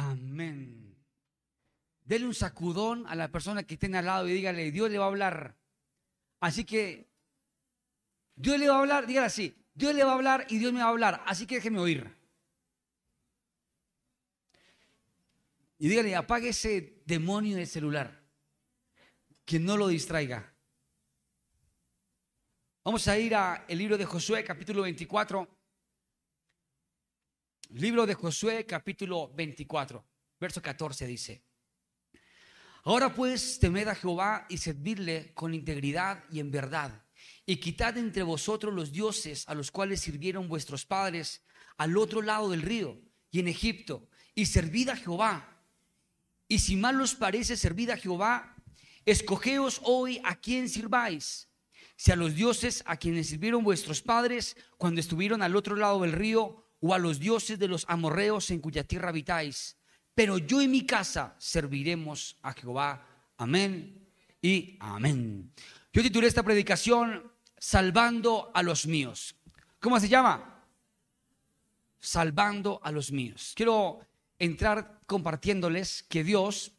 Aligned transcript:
Amén. 0.00 0.96
Dele 2.04 2.24
un 2.24 2.34
sacudón 2.34 3.06
a 3.06 3.14
la 3.14 3.30
persona 3.30 3.64
que 3.64 3.74
esté 3.74 3.94
al 3.94 4.06
lado 4.06 4.26
y 4.26 4.32
dígale, 4.32 4.70
Dios 4.72 4.90
le 4.90 4.96
va 4.98 5.04
a 5.04 5.08
hablar. 5.08 5.56
Así 6.40 6.64
que, 6.64 7.06
Dios 8.34 8.58
le 8.58 8.68
va 8.68 8.76
a 8.76 8.78
hablar, 8.78 9.06
dígale 9.06 9.26
así, 9.26 9.54
Dios 9.74 9.94
le 9.94 10.02
va 10.02 10.12
a 10.12 10.14
hablar 10.14 10.46
y 10.48 10.56
Dios 10.56 10.72
me 10.72 10.80
va 10.80 10.86
a 10.86 10.88
hablar. 10.88 11.22
Así 11.26 11.46
que 11.46 11.56
déjeme 11.56 11.78
oír. 11.78 12.16
Y 15.78 15.88
dígale, 15.88 16.16
apague 16.16 16.48
ese 16.48 17.02
demonio 17.04 17.58
del 17.58 17.66
celular. 17.66 18.22
Que 19.44 19.58
no 19.58 19.76
lo 19.76 19.88
distraiga. 19.88 20.54
Vamos 22.84 23.06
a 23.06 23.18
ir 23.18 23.34
al 23.34 23.66
libro 23.68 23.98
de 23.98 24.06
Josué, 24.06 24.42
capítulo 24.44 24.82
24. 24.82 25.59
Libro 27.74 28.04
de 28.04 28.14
Josué, 28.14 28.66
capítulo 28.66 29.32
24, 29.32 30.04
verso 30.40 30.60
14 30.60 31.06
dice. 31.06 31.44
Ahora 32.82 33.14
pues 33.14 33.60
temed 33.60 33.86
a 33.86 33.94
Jehová 33.94 34.44
y 34.48 34.58
servidle 34.58 35.32
con 35.34 35.54
integridad 35.54 36.24
y 36.32 36.40
en 36.40 36.50
verdad, 36.50 37.04
y 37.46 37.58
quitad 37.58 37.96
entre 37.96 38.24
vosotros 38.24 38.74
los 38.74 38.90
dioses 38.90 39.48
a 39.48 39.54
los 39.54 39.70
cuales 39.70 40.00
sirvieron 40.00 40.48
vuestros 40.48 40.84
padres 40.84 41.44
al 41.76 41.96
otro 41.96 42.22
lado 42.22 42.50
del 42.50 42.62
río 42.62 43.00
y 43.30 43.38
en 43.38 43.46
Egipto, 43.46 44.08
y 44.34 44.46
servid 44.46 44.88
a 44.88 44.96
Jehová. 44.96 45.62
Y 46.48 46.58
si 46.58 46.74
mal 46.74 47.00
os 47.00 47.14
parece 47.14 47.56
servid 47.56 47.90
a 47.90 47.96
Jehová, 47.96 48.56
escogeos 49.04 49.80
hoy 49.84 50.20
a 50.24 50.34
quién 50.40 50.68
sirváis, 50.68 51.48
si 51.94 52.10
a 52.10 52.16
los 52.16 52.34
dioses 52.34 52.82
a 52.86 52.96
quienes 52.96 53.28
sirvieron 53.28 53.62
vuestros 53.62 54.02
padres 54.02 54.56
cuando 54.76 55.00
estuvieron 55.00 55.40
al 55.40 55.54
otro 55.54 55.76
lado 55.76 56.00
del 56.00 56.12
río, 56.12 56.59
o 56.80 56.94
a 56.94 56.98
los 56.98 57.18
dioses 57.18 57.58
de 57.58 57.68
los 57.68 57.84
amorreos 57.88 58.50
en 58.50 58.60
cuya 58.60 58.84
tierra 58.84 59.10
habitáis. 59.10 59.76
Pero 60.14 60.38
yo 60.38 60.60
y 60.60 60.68
mi 60.68 60.84
casa 60.86 61.36
serviremos 61.38 62.36
a 62.42 62.52
Jehová. 62.52 63.06
Amén 63.36 64.08
y 64.42 64.76
amén. 64.80 65.52
Yo 65.92 66.02
titulé 66.02 66.26
esta 66.26 66.42
predicación 66.42 67.30
Salvando 67.62 68.50
a 68.54 68.62
los 68.62 68.86
míos. 68.86 69.36
¿Cómo 69.80 70.00
se 70.00 70.08
llama? 70.08 70.64
Salvando 71.98 72.80
a 72.82 72.90
los 72.90 73.12
míos. 73.12 73.52
Quiero 73.54 74.00
entrar 74.38 75.00
compartiéndoles 75.04 76.02
que 76.04 76.24
Dios 76.24 76.72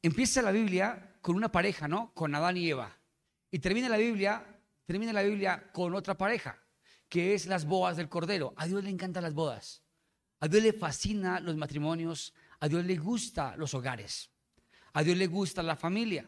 empieza 0.00 0.40
la 0.40 0.52
Biblia 0.52 1.16
con 1.20 1.36
una 1.36 1.52
pareja, 1.52 1.86
¿no? 1.86 2.14
Con 2.14 2.34
Adán 2.34 2.56
y 2.56 2.70
Eva. 2.70 2.96
Y 3.50 3.58
termina 3.58 3.90
la 3.90 3.98
Biblia, 3.98 4.42
termina 4.86 5.12
la 5.12 5.22
Biblia 5.22 5.70
con 5.70 5.94
otra 5.94 6.16
pareja, 6.16 6.58
que 7.12 7.34
es 7.34 7.44
las 7.44 7.66
bodas 7.66 7.98
del 7.98 8.08
Cordero. 8.08 8.54
A 8.56 8.66
Dios 8.66 8.82
le 8.82 8.88
encantan 8.88 9.22
las 9.22 9.34
bodas. 9.34 9.82
A 10.40 10.48
Dios 10.48 10.62
le 10.62 10.72
fascina 10.72 11.40
los 11.40 11.58
matrimonios. 11.58 12.32
A 12.58 12.68
Dios 12.68 12.86
le 12.86 12.96
gusta 12.96 13.54
los 13.58 13.74
hogares. 13.74 14.30
A 14.94 15.02
Dios 15.02 15.18
le 15.18 15.26
gusta 15.26 15.62
la 15.62 15.76
familia. 15.76 16.26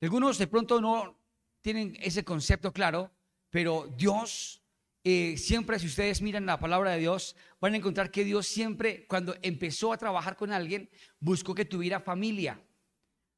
Algunos 0.00 0.38
de 0.38 0.46
pronto 0.46 0.80
no 0.80 1.18
tienen 1.60 1.94
ese 2.00 2.24
concepto 2.24 2.72
claro, 2.72 3.12
pero 3.50 3.86
Dios 3.94 4.62
eh, 5.04 5.36
siempre, 5.36 5.78
si 5.78 5.88
ustedes 5.88 6.22
miran 6.22 6.46
la 6.46 6.58
palabra 6.58 6.92
de 6.92 7.00
Dios, 7.00 7.36
van 7.60 7.74
a 7.74 7.76
encontrar 7.76 8.10
que 8.10 8.24
Dios 8.24 8.46
siempre, 8.46 9.06
cuando 9.06 9.36
empezó 9.42 9.92
a 9.92 9.98
trabajar 9.98 10.36
con 10.36 10.52
alguien, 10.52 10.88
buscó 11.20 11.54
que 11.54 11.66
tuviera 11.66 12.00
familia. 12.00 12.58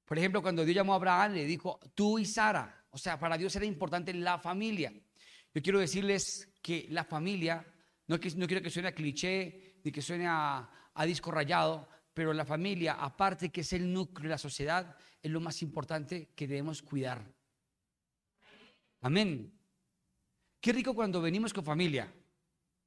Por 0.04 0.18
ejemplo, 0.18 0.40
cuando 0.40 0.64
Dios 0.64 0.76
llamó 0.76 0.92
a 0.92 0.96
Abraham, 0.96 1.32
le 1.32 1.46
dijo, 1.46 1.80
tú 1.96 2.20
y 2.20 2.24
Sara. 2.24 2.86
O 2.90 2.96
sea, 2.96 3.18
para 3.18 3.36
Dios 3.36 3.56
era 3.56 3.66
importante 3.66 4.14
la 4.14 4.38
familia. 4.38 4.92
Yo 5.54 5.62
quiero 5.62 5.78
decirles 5.78 6.48
que 6.60 6.86
la 6.90 7.04
familia, 7.04 7.64
no, 8.08 8.16
no 8.16 8.46
quiero 8.46 8.62
que 8.62 8.70
suene 8.70 8.88
a 8.88 8.94
cliché 8.94 9.78
ni 9.84 9.92
que 9.92 10.02
suene 10.02 10.26
a, 10.26 10.68
a 10.92 11.06
disco 11.06 11.30
rayado, 11.30 11.88
pero 12.12 12.32
la 12.32 12.44
familia, 12.44 12.94
aparte 12.94 13.50
que 13.50 13.60
es 13.60 13.72
el 13.72 13.92
núcleo 13.92 14.24
de 14.24 14.30
la 14.30 14.38
sociedad, 14.38 14.96
es 15.22 15.30
lo 15.30 15.40
más 15.40 15.62
importante 15.62 16.30
que 16.34 16.48
debemos 16.48 16.82
cuidar. 16.82 17.24
Amén. 19.00 19.52
Qué 20.60 20.72
rico 20.72 20.94
cuando 20.94 21.20
venimos 21.20 21.52
con 21.52 21.64
familia. 21.64 22.12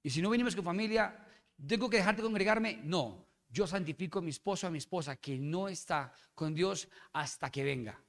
Y 0.03 0.09
si 0.09 0.21
no 0.21 0.29
venimos 0.29 0.55
con 0.55 0.65
familia, 0.65 1.25
¿tengo 1.67 1.89
que 1.89 1.97
dejar 1.97 2.15
de 2.15 2.23
congregarme? 2.23 2.79
No. 2.83 3.27
Yo 3.49 3.65
santifico 3.65 4.19
a 4.19 4.21
mi 4.21 4.31
esposo, 4.31 4.67
a 4.67 4.71
mi 4.71 4.79
esposa, 4.79 5.15
que 5.17 5.37
no 5.37 5.69
está 5.69 6.11
con 6.33 6.53
Dios 6.53 6.89
hasta 7.13 7.49
que 7.49 7.63
venga. 7.63 8.01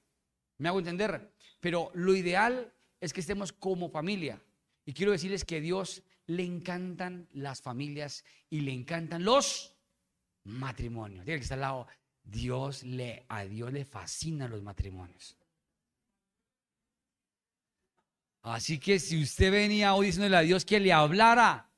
¿Me 0.58 0.68
hago 0.68 0.78
entender? 0.78 1.32
Pero 1.60 1.90
lo 1.94 2.14
ideal 2.14 2.72
es 3.00 3.12
que 3.12 3.20
estemos 3.20 3.52
como 3.52 3.90
familia. 3.90 4.40
Y 4.88 4.94
quiero 4.94 5.12
decirles 5.12 5.44
que 5.44 5.56
a 5.56 5.60
Dios 5.60 6.02
le 6.28 6.44
encantan 6.44 7.28
las 7.34 7.60
familias 7.60 8.24
y 8.48 8.62
le 8.62 8.72
encantan 8.72 9.22
los 9.22 9.76
matrimonios. 10.44 11.26
Diga 11.26 11.36
que 11.36 11.42
está 11.42 11.56
al 11.56 11.60
lado. 11.60 11.86
Dios 12.22 12.84
le, 12.84 13.26
a 13.28 13.44
Dios 13.44 13.70
le 13.70 13.84
fascinan 13.84 14.50
los 14.50 14.62
matrimonios. 14.62 15.36
Así 18.40 18.78
que 18.78 18.98
si 18.98 19.22
usted 19.22 19.52
venía 19.52 19.92
hoy 19.92 20.06
diciéndole 20.06 20.38
a 20.38 20.40
Dios 20.40 20.64
que 20.64 20.80
le 20.80 20.90
hablara, 20.90 21.68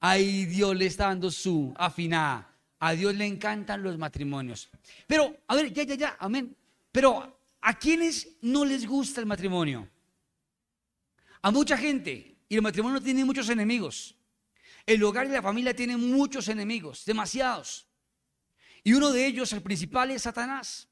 ahí 0.00 0.44
Dios 0.46 0.74
le 0.74 0.86
está 0.86 1.06
dando 1.06 1.30
su 1.30 1.72
afinada. 1.76 2.52
A 2.80 2.94
Dios 2.94 3.14
le 3.14 3.26
encantan 3.26 3.80
los 3.80 3.96
matrimonios. 3.96 4.68
Pero, 5.06 5.36
a 5.46 5.54
ver, 5.54 5.72
ya, 5.72 5.84
ya, 5.84 5.94
ya, 5.94 6.16
amén. 6.18 6.56
Pero, 6.90 7.38
¿a 7.60 7.78
quiénes 7.78 8.38
no 8.42 8.64
les 8.64 8.84
gusta 8.84 9.20
el 9.20 9.26
matrimonio? 9.26 9.88
A 11.42 11.52
mucha 11.52 11.78
gente. 11.78 12.35
Y 12.48 12.56
el 12.56 12.62
matrimonio 12.62 13.00
tiene 13.00 13.24
muchos 13.24 13.48
enemigos. 13.48 14.16
El 14.84 15.02
hogar 15.02 15.26
y 15.26 15.30
la 15.30 15.42
familia 15.42 15.74
tienen 15.74 16.00
muchos 16.12 16.48
enemigos, 16.48 17.04
demasiados. 17.04 17.88
Y 18.84 18.92
uno 18.92 19.10
de 19.10 19.26
ellos, 19.26 19.52
el 19.52 19.62
principal, 19.62 20.12
es 20.12 20.22
Satanás. 20.22 20.88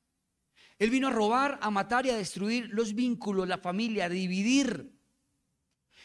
Él 0.79 0.91
vino 0.91 1.09
a 1.09 1.13
robar, 1.13 1.59
a 1.63 1.71
matar 1.71 2.05
y 2.07 2.11
a 2.11 2.17
destruir 2.17 2.69
los 2.73 2.95
vínculos, 2.95 3.47
la 3.47 3.59
familia, 3.59 4.07
a 4.07 4.09
dividir. 4.09 4.99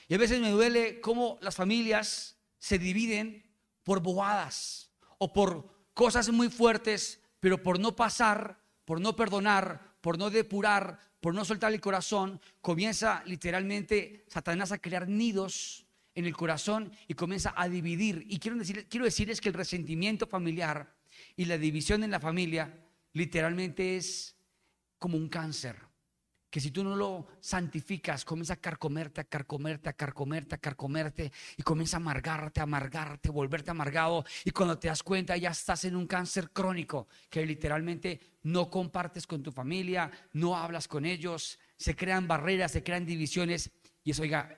Y 0.08 0.14
a 0.14 0.20
veces 0.20 0.40
me 0.40 0.52
duele 0.52 1.02
cómo 1.02 1.40
las 1.42 1.56
familias 1.56 2.38
se 2.60 2.78
dividen 2.78 3.44
por 3.84 4.02
bobadas 4.02 4.92
o 5.18 5.34
por 5.34 5.90
cosas 5.96 6.30
muy 6.30 6.50
fuertes, 6.50 7.22
pero 7.40 7.64
por 7.64 7.80
no 7.80 7.96
pasar, 7.96 8.62
por 8.86 9.02
no 9.02 9.16
perdonar, 9.16 9.96
por 10.02 10.20
no 10.20 10.30
depurar, 10.30 11.00
por 11.20 11.36
no 11.36 11.44
soltar 11.44 11.74
el 11.74 11.82
corazón, 11.82 12.40
comienza 12.62 13.24
literalmente 13.26 14.26
Satanás 14.28 14.72
a 14.72 14.78
crear 14.78 15.08
nidos 15.08 15.86
en 16.16 16.26
el 16.26 16.36
corazón 16.36 16.92
y 17.08 17.14
comienza 17.14 17.54
a 17.56 17.68
dividir. 17.68 18.26
Y 18.30 18.40
quiero, 18.40 18.58
decir, 18.58 18.88
quiero 18.90 19.06
decirles 19.06 19.42
que 19.42 19.50
el 19.50 19.56
resentimiento 19.56 20.28
familiar 20.28 20.96
y 21.36 21.46
la 21.46 21.58
división 21.58 22.04
en 22.04 22.12
la 22.12 22.20
familia 22.20 22.86
literalmente 23.14 23.98
es 23.98 24.36
como 24.98 25.18
un 25.18 25.30
cáncer 25.30 25.89
que 26.50 26.60
si 26.60 26.72
tú 26.72 26.84
no 26.84 26.96
lo 26.96 27.28
santificas, 27.40 28.26
comienza 28.26 28.54
a 28.54 28.58
carcomerte, 28.58 29.22
a 29.22 29.24
carcomerte, 29.26 29.90
a 29.90 29.94
carcomerte, 29.94 30.56
a 30.56 30.58
carcomerte, 30.58 31.32
y 31.58 31.64
comienza 31.64 31.98
a 31.98 32.00
amargarte, 32.00 32.60
a 32.60 32.64
amargarte, 32.64 33.30
volverte 33.30 33.72
amargado, 33.72 34.26
y 34.44 34.52
cuando 34.52 34.80
te 34.80 34.88
das 34.88 35.04
cuenta 35.04 35.38
ya 35.38 35.52
estás 35.52 35.86
en 35.86 35.96
un 35.96 36.08
cáncer 36.08 36.50
crónico, 36.52 37.08
que 37.30 37.46
literalmente 37.46 38.20
no 38.44 38.70
compartes 38.70 39.28
con 39.28 39.44
tu 39.44 39.52
familia, 39.52 40.10
no 40.34 40.58
hablas 40.58 40.88
con 40.88 41.06
ellos, 41.06 41.60
se 41.78 41.96
crean 41.96 42.28
barreras, 42.28 42.72
se 42.72 42.84
crean 42.84 43.06
divisiones, 43.06 43.70
y 44.04 44.12
eso, 44.12 44.24
oiga, 44.24 44.58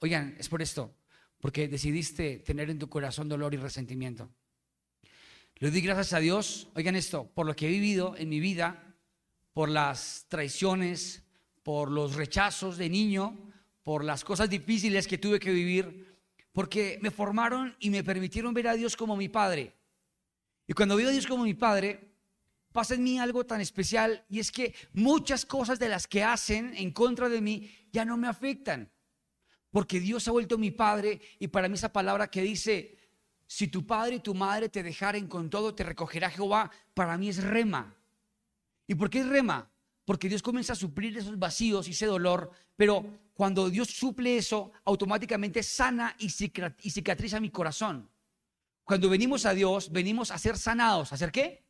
oigan, 0.00 0.34
es 0.38 0.48
por 0.48 0.60
esto, 0.60 0.96
porque 1.40 1.68
decidiste 1.68 2.38
tener 2.38 2.68
en 2.68 2.80
tu 2.80 2.88
corazón 2.88 3.28
dolor 3.28 3.54
y 3.54 3.58
resentimiento. 3.58 4.28
Le 5.56 5.70
doy 5.70 5.80
gracias 5.80 6.12
a 6.12 6.20
Dios, 6.20 6.68
oigan 6.74 6.96
esto, 6.96 7.30
por 7.32 7.46
lo 7.46 7.54
que 7.54 7.66
he 7.66 7.70
vivido 7.70 8.16
en 8.16 8.28
mi 8.28 8.40
vida, 8.40 8.87
por 9.58 9.70
las 9.70 10.24
traiciones, 10.28 11.24
por 11.64 11.90
los 11.90 12.14
rechazos 12.14 12.78
de 12.78 12.88
niño, 12.88 13.36
por 13.82 14.04
las 14.04 14.22
cosas 14.22 14.48
difíciles 14.48 15.08
que 15.08 15.18
tuve 15.18 15.40
que 15.40 15.50
vivir, 15.50 16.16
porque 16.52 17.00
me 17.02 17.10
formaron 17.10 17.74
y 17.80 17.90
me 17.90 18.04
permitieron 18.04 18.54
ver 18.54 18.68
a 18.68 18.74
Dios 18.74 18.94
como 18.94 19.16
mi 19.16 19.28
Padre. 19.28 19.74
Y 20.68 20.74
cuando 20.74 20.94
veo 20.94 21.08
a 21.08 21.10
Dios 21.10 21.26
como 21.26 21.42
mi 21.42 21.54
Padre, 21.54 22.14
pasa 22.70 22.94
en 22.94 23.02
mí 23.02 23.18
algo 23.18 23.46
tan 23.46 23.60
especial 23.60 24.24
y 24.28 24.38
es 24.38 24.52
que 24.52 24.76
muchas 24.92 25.44
cosas 25.44 25.80
de 25.80 25.88
las 25.88 26.06
que 26.06 26.22
hacen 26.22 26.72
en 26.76 26.92
contra 26.92 27.28
de 27.28 27.40
mí 27.40 27.68
ya 27.90 28.04
no 28.04 28.16
me 28.16 28.28
afectan. 28.28 28.88
Porque 29.72 29.98
Dios 29.98 30.28
ha 30.28 30.30
vuelto 30.30 30.56
mi 30.56 30.70
Padre 30.70 31.20
y 31.40 31.48
para 31.48 31.66
mí 31.66 31.74
esa 31.74 31.92
palabra 31.92 32.30
que 32.30 32.42
dice, 32.42 32.96
si 33.48 33.66
tu 33.66 33.84
padre 33.84 34.14
y 34.14 34.20
tu 34.20 34.36
madre 34.36 34.68
te 34.68 34.84
dejaren 34.84 35.26
con 35.26 35.50
todo, 35.50 35.74
te 35.74 35.82
recogerá 35.82 36.30
Jehová, 36.30 36.70
para 36.94 37.18
mí 37.18 37.28
es 37.28 37.42
rema. 37.42 37.97
¿Y 38.88 38.94
por 38.96 39.08
qué 39.10 39.22
rema? 39.22 39.70
Porque 40.04 40.28
Dios 40.28 40.42
comienza 40.42 40.72
a 40.72 40.76
suplir 40.76 41.16
esos 41.16 41.38
vacíos 41.38 41.86
y 41.86 41.90
ese 41.92 42.06
dolor, 42.06 42.50
pero 42.74 43.04
cuando 43.34 43.70
Dios 43.70 43.88
suple 43.88 44.38
eso, 44.38 44.72
automáticamente 44.84 45.62
sana 45.62 46.16
y 46.18 46.30
cicatriza 46.30 47.38
mi 47.38 47.50
corazón. 47.50 48.10
Cuando 48.82 49.10
venimos 49.10 49.44
a 49.44 49.52
Dios, 49.52 49.92
venimos 49.92 50.30
a 50.30 50.38
ser 50.38 50.56
sanados. 50.56 51.12
¿A 51.12 51.18
ser 51.18 51.30
qué? 51.30 51.62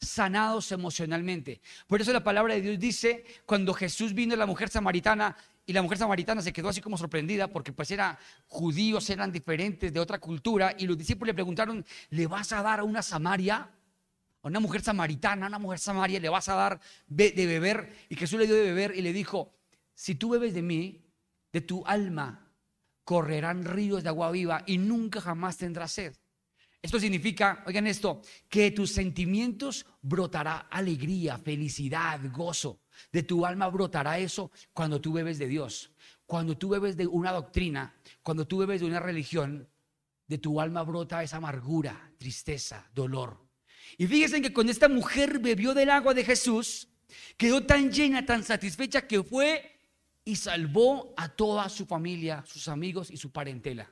Sanados 0.00 0.70
emocionalmente. 0.70 1.60
Por 1.88 2.00
eso 2.00 2.12
la 2.12 2.22
palabra 2.22 2.54
de 2.54 2.60
Dios 2.60 2.78
dice, 2.78 3.24
cuando 3.44 3.74
Jesús 3.74 4.14
vino 4.14 4.34
a 4.34 4.36
la 4.36 4.46
mujer 4.46 4.68
samaritana 4.68 5.36
y 5.66 5.72
la 5.72 5.82
mujer 5.82 5.98
samaritana 5.98 6.40
se 6.40 6.52
quedó 6.52 6.68
así 6.68 6.80
como 6.80 6.96
sorprendida 6.96 7.48
porque 7.48 7.72
pues 7.72 7.90
eran 7.90 8.16
judíos, 8.46 9.10
eran 9.10 9.32
diferentes 9.32 9.92
de 9.92 9.98
otra 9.98 10.20
cultura 10.20 10.76
y 10.78 10.86
los 10.86 10.96
discípulos 10.96 11.26
le 11.26 11.34
preguntaron, 11.34 11.84
¿le 12.10 12.28
vas 12.28 12.52
a 12.52 12.62
dar 12.62 12.78
a 12.78 12.84
una 12.84 13.02
Samaria? 13.02 13.68
A 14.46 14.48
una 14.48 14.60
mujer 14.60 14.80
samaritana, 14.80 15.46
a 15.46 15.48
una 15.48 15.58
mujer 15.58 15.80
samaria, 15.80 16.20
¿le 16.20 16.28
vas 16.28 16.48
a 16.48 16.54
dar 16.54 16.80
de 17.08 17.32
beber? 17.34 17.92
Y 18.08 18.14
Jesús 18.14 18.38
le 18.38 18.46
dio 18.46 18.54
de 18.54 18.62
beber 18.62 18.94
y 18.94 19.02
le 19.02 19.12
dijo, 19.12 19.52
si 19.92 20.14
tú 20.14 20.28
bebes 20.28 20.54
de 20.54 20.62
mí, 20.62 21.04
de 21.52 21.62
tu 21.62 21.84
alma 21.84 22.48
correrán 23.02 23.64
ríos 23.64 24.04
de 24.04 24.08
agua 24.08 24.30
viva 24.30 24.62
y 24.64 24.78
nunca 24.78 25.20
jamás 25.20 25.56
tendrás 25.56 25.90
sed. 25.90 26.16
Esto 26.80 27.00
significa, 27.00 27.64
oigan 27.66 27.88
esto, 27.88 28.22
que 28.48 28.62
de 28.62 28.70
tus 28.70 28.92
sentimientos 28.92 29.84
brotará 30.00 30.68
alegría, 30.70 31.38
felicidad, 31.38 32.20
gozo. 32.30 32.82
De 33.10 33.24
tu 33.24 33.44
alma 33.44 33.66
brotará 33.66 34.20
eso 34.20 34.52
cuando 34.72 35.00
tú 35.00 35.12
bebes 35.12 35.40
de 35.40 35.48
Dios. 35.48 35.90
Cuando 36.24 36.56
tú 36.56 36.68
bebes 36.68 36.96
de 36.96 37.08
una 37.08 37.32
doctrina, 37.32 37.96
cuando 38.22 38.46
tú 38.46 38.58
bebes 38.58 38.80
de 38.80 38.86
una 38.86 39.00
religión, 39.00 39.68
de 40.28 40.38
tu 40.38 40.60
alma 40.60 40.84
brota 40.84 41.24
esa 41.24 41.38
amargura, 41.38 42.12
tristeza, 42.16 42.88
dolor. 42.94 43.45
Y 43.98 44.06
fíjense 44.06 44.40
que 44.42 44.52
cuando 44.52 44.72
esta 44.72 44.88
mujer 44.88 45.38
bebió 45.38 45.74
del 45.74 45.90
agua 45.90 46.14
de 46.14 46.24
Jesús, 46.24 46.88
quedó 47.36 47.64
tan 47.64 47.90
llena, 47.90 48.24
tan 48.24 48.42
satisfecha 48.44 49.06
que 49.06 49.22
fue 49.22 49.78
y 50.24 50.36
salvó 50.36 51.14
a 51.16 51.28
toda 51.28 51.68
su 51.68 51.86
familia, 51.86 52.44
sus 52.46 52.68
amigos 52.68 53.10
y 53.10 53.16
su 53.16 53.30
parentela. 53.30 53.90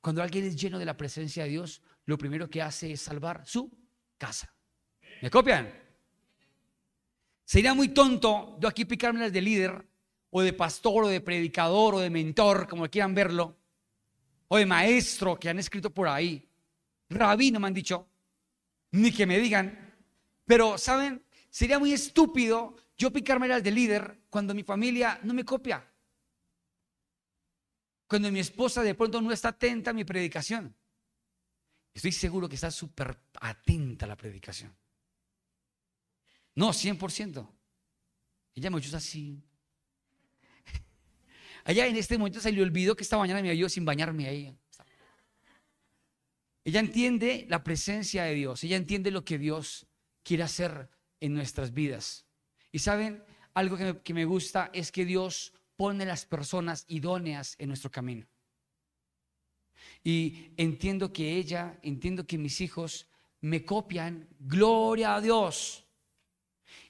Cuando 0.00 0.22
alguien 0.22 0.44
es 0.44 0.56
lleno 0.56 0.78
de 0.78 0.84
la 0.84 0.96
presencia 0.96 1.44
de 1.44 1.50
Dios, 1.50 1.82
lo 2.06 2.18
primero 2.18 2.50
que 2.50 2.62
hace 2.62 2.92
es 2.92 3.00
salvar 3.00 3.46
su 3.46 3.70
casa. 4.18 4.52
¿Me 5.22 5.30
copian? 5.30 5.72
Sería 7.44 7.74
muy 7.74 7.88
tonto 7.88 8.58
yo 8.60 8.68
aquí 8.68 8.84
picarme 8.84 9.20
las 9.20 9.32
de 9.32 9.40
líder, 9.40 9.86
o 10.30 10.42
de 10.42 10.52
pastor, 10.52 11.04
o 11.04 11.08
de 11.08 11.20
predicador, 11.20 11.96
o 11.96 11.98
de 11.98 12.10
mentor, 12.10 12.68
como 12.68 12.88
quieran 12.88 13.14
verlo, 13.14 13.56
o 14.48 14.56
de 14.56 14.66
maestro 14.66 15.38
que 15.38 15.48
han 15.48 15.58
escrito 15.58 15.90
por 15.90 16.08
ahí. 16.08 16.48
Rabí 17.08 17.50
no 17.50 17.58
me 17.60 17.66
han 17.66 17.74
dicho, 17.74 18.08
ni 18.92 19.12
que 19.12 19.26
me 19.26 19.38
digan. 19.38 19.94
Pero, 20.44 20.78
¿saben? 20.78 21.24
Sería 21.50 21.78
muy 21.78 21.92
estúpido 21.92 22.76
yo 22.96 23.10
picarme 23.10 23.48
las 23.48 23.62
de 23.62 23.70
líder 23.70 24.26
cuando 24.28 24.54
mi 24.54 24.62
familia 24.62 25.18
no 25.22 25.32
me 25.32 25.44
copia. 25.44 25.82
Cuando 28.06 28.30
mi 28.30 28.40
esposa 28.40 28.82
de 28.82 28.94
pronto 28.94 29.20
no 29.20 29.32
está 29.32 29.48
atenta 29.48 29.90
a 29.90 29.94
mi 29.94 30.04
predicación. 30.04 30.76
Estoy 31.94 32.12
seguro 32.12 32.48
que 32.48 32.56
está 32.56 32.70
súper 32.70 33.18
atenta 33.40 34.04
a 34.04 34.08
la 34.08 34.16
predicación. 34.16 34.76
No, 36.54 36.70
100%. 36.70 37.48
Ella 38.54 38.70
me 38.70 38.76
oyó 38.76 38.96
así. 38.96 39.42
Allá 41.64 41.86
en 41.86 41.96
este 41.96 42.18
momento 42.18 42.40
se 42.40 42.52
le 42.52 42.62
olvidó 42.62 42.94
que 42.94 43.02
esta 43.02 43.16
mañana 43.16 43.40
me 43.40 43.50
oyó 43.50 43.68
sin 43.68 43.84
bañarme 43.84 44.26
a 44.26 44.32
ella. 46.64 46.80
Entiende 46.80 47.46
la 47.48 47.62
presencia 47.62 48.24
de 48.24 48.34
Dios. 48.34 48.64
Ella 48.64 48.76
entiende 48.76 49.10
lo 49.10 49.24
que 49.24 49.38
Dios 49.38 49.86
quiere 50.22 50.42
hacer 50.42 50.88
en 51.20 51.34
nuestras 51.34 51.72
vidas. 51.72 52.26
Y 52.72 52.78
saben, 52.78 53.22
algo 53.54 53.76
que 54.02 54.14
me 54.14 54.24
gusta 54.24 54.70
es 54.72 54.92
que 54.92 55.04
Dios 55.04 55.52
pone 55.76 56.04
las 56.04 56.26
personas 56.26 56.84
idóneas 56.88 57.56
en 57.58 57.68
nuestro 57.68 57.90
camino. 57.90 58.26
Y 60.02 60.52
entiendo 60.56 61.12
que 61.12 61.36
ella, 61.36 61.78
entiendo 61.82 62.26
que 62.26 62.38
mis 62.38 62.60
hijos 62.60 63.08
me 63.40 63.64
copian, 63.64 64.28
gloria 64.38 65.14
a 65.14 65.20
Dios. 65.20 65.86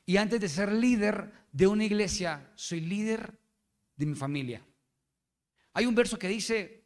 Y 0.05 0.17
antes 0.17 0.41
de 0.41 0.49
ser 0.49 0.73
líder 0.73 1.33
de 1.53 1.67
una 1.67 1.85
iglesia, 1.85 2.51
soy 2.55 2.81
líder 2.81 3.39
de 3.97 4.07
mi 4.07 4.15
familia. 4.15 4.65
Hay 5.73 5.87
un 5.87 5.95
verso 5.95 6.19
que 6.19 6.29
dice, 6.29 6.80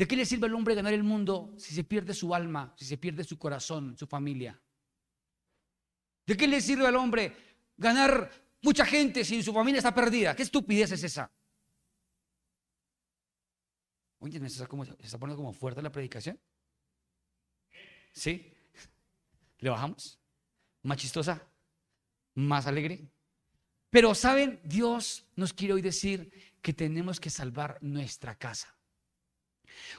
¿de 0.00 0.08
qué 0.08 0.16
le 0.16 0.24
sirve 0.24 0.46
al 0.46 0.54
hombre 0.54 0.74
ganar 0.74 0.94
el 0.94 1.02
mundo 1.02 1.52
si 1.58 1.74
se 1.74 1.84
pierde 1.84 2.14
su 2.14 2.34
alma, 2.34 2.72
si 2.74 2.86
se 2.86 2.96
pierde 2.96 3.22
su 3.22 3.38
corazón, 3.38 3.98
su 3.98 4.06
familia? 4.06 4.58
¿De 6.26 6.38
qué 6.38 6.48
le 6.48 6.58
sirve 6.62 6.86
al 6.86 6.96
hombre 6.96 7.36
ganar 7.76 8.32
mucha 8.62 8.86
gente 8.86 9.26
si 9.26 9.42
su 9.42 9.52
familia 9.52 9.76
está 9.76 9.94
perdida? 9.94 10.34
¿Qué 10.34 10.42
estupidez 10.42 10.92
es 10.92 11.04
esa? 11.04 11.30
Oye, 14.20 14.38
¿se 14.38 14.62
está, 14.62 14.66
¿se 14.66 15.04
está 15.04 15.18
poniendo 15.18 15.36
como 15.36 15.52
fuerte 15.52 15.82
la 15.82 15.92
predicación? 15.92 16.40
¿Sí? 18.14 18.54
¿Le 19.58 19.68
bajamos? 19.68 20.18
¿Más 20.82 20.96
chistosa? 20.96 21.46
¿Más 22.36 22.66
alegre? 22.66 23.06
Pero, 23.90 24.14
¿saben? 24.14 24.62
Dios 24.64 25.26
nos 25.36 25.52
quiere 25.52 25.74
hoy 25.74 25.82
decir 25.82 26.32
que 26.62 26.72
tenemos 26.72 27.20
que 27.20 27.28
salvar 27.28 27.76
nuestra 27.82 28.34
casa. 28.34 28.79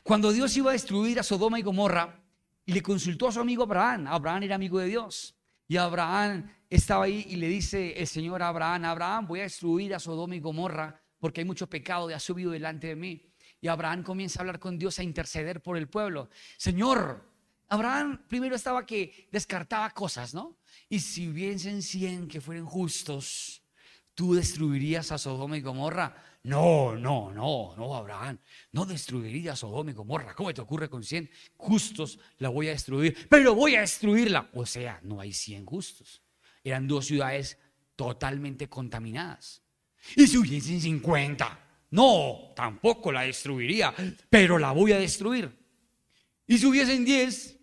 Cuando 0.04 0.32
Dios 0.32 0.56
iba 0.58 0.70
a 0.72 0.74
destruir 0.74 1.20
a 1.20 1.24
Sodoma 1.24 1.60
y 1.60 1.64
Gomorra, 1.64 2.20
y 2.66 2.74
le 2.74 2.82
consultó 2.82 3.28
a 3.28 3.32
su 3.32 3.40
amigo 3.40 3.64
Abraham, 3.64 4.08
Abraham 4.08 4.44
era 4.44 4.56
amigo 4.56 4.80
de 4.80 4.88
Dios, 4.88 5.36
y 5.68 5.78
Abraham 5.78 6.52
estaba 6.70 7.06
ahí 7.06 7.26
y 7.30 7.36
le 7.38 7.48
dice 7.48 7.94
el 8.00 8.08
Señor 8.08 8.44
a 8.44 8.50
Abraham, 8.50 8.86
Abraham, 8.86 9.28
voy 9.28 9.40
a 9.40 9.44
destruir 9.44 9.96
a 9.96 10.00
Sodoma 10.00 10.36
y 10.36 10.40
Gomorra 10.40 11.02
porque 11.22 11.42
hay 11.42 11.46
mucho 11.46 11.70
pecado 11.70 12.08
de 12.08 12.16
ha 12.16 12.20
subido 12.20 12.52
delante 12.52 12.88
de 12.88 12.96
mí. 12.96 13.32
Y 13.62 13.68
Abraham 13.68 14.04
comienza 14.04 14.40
a 14.40 14.42
hablar 14.42 14.60
con 14.60 14.78
Dios, 14.78 14.98
a 15.00 15.04
interceder 15.04 15.62
por 15.62 15.78
el 15.78 15.88
pueblo. 15.88 16.30
Señor, 16.58 17.24
Abraham 17.70 18.26
primero 18.28 18.56
estaba 18.56 18.86
que 18.86 19.30
descartaba 19.32 19.92
cosas, 19.92 20.34
¿no? 20.34 20.58
Y 20.90 21.00
si 21.00 21.30
hubiesen 21.30 21.84
cien 21.84 22.28
que 22.28 22.42
fueran 22.42 22.66
justos, 22.66 23.62
¿tú 24.16 24.34
destruirías 24.34 25.12
a 25.12 25.20
Sodoma 25.20 25.58
y 25.58 25.62
Gomorra? 25.62 26.16
No, 26.44 26.96
no, 26.96 27.32
no, 27.32 27.76
no, 27.78 27.96
Abraham, 27.96 28.40
no 28.72 28.86
destruirías 28.86 29.54
a 29.54 29.56
Sodoma 29.58 29.92
y 29.92 29.94
Gomorra. 29.94 30.34
¿Cómo 30.34 30.52
te 30.52 30.62
ocurre 30.62 30.90
con 30.90 31.04
cien 31.04 31.30
justos? 31.56 32.18
La 32.40 32.50
voy 32.50 32.68
a 32.68 32.72
destruir, 32.72 33.28
pero 33.30 33.54
voy 33.54 33.76
a 33.76 33.82
destruirla. 33.82 34.50
O 34.54 34.66
sea, 34.66 35.00
no 35.04 35.20
hay 35.20 35.34
cien 35.34 35.66
justos. 35.66 36.24
Eran 36.64 36.88
dos 36.88 37.06
ciudades 37.06 37.60
totalmente 37.96 38.68
contaminadas. 38.68 39.62
Y 40.16 40.26
si 40.26 40.38
hubiesen 40.38 40.82
cincuenta, 40.82 41.60
no, 41.92 42.54
tampoco 42.56 43.12
la 43.12 43.22
destruiría, 43.22 43.94
pero 44.28 44.58
la 44.58 44.72
voy 44.72 44.94
a 44.94 44.98
destruir. 44.98 45.56
Y 46.48 46.58
si 46.58 46.66
hubiesen 46.66 47.06
diez, 47.06 47.56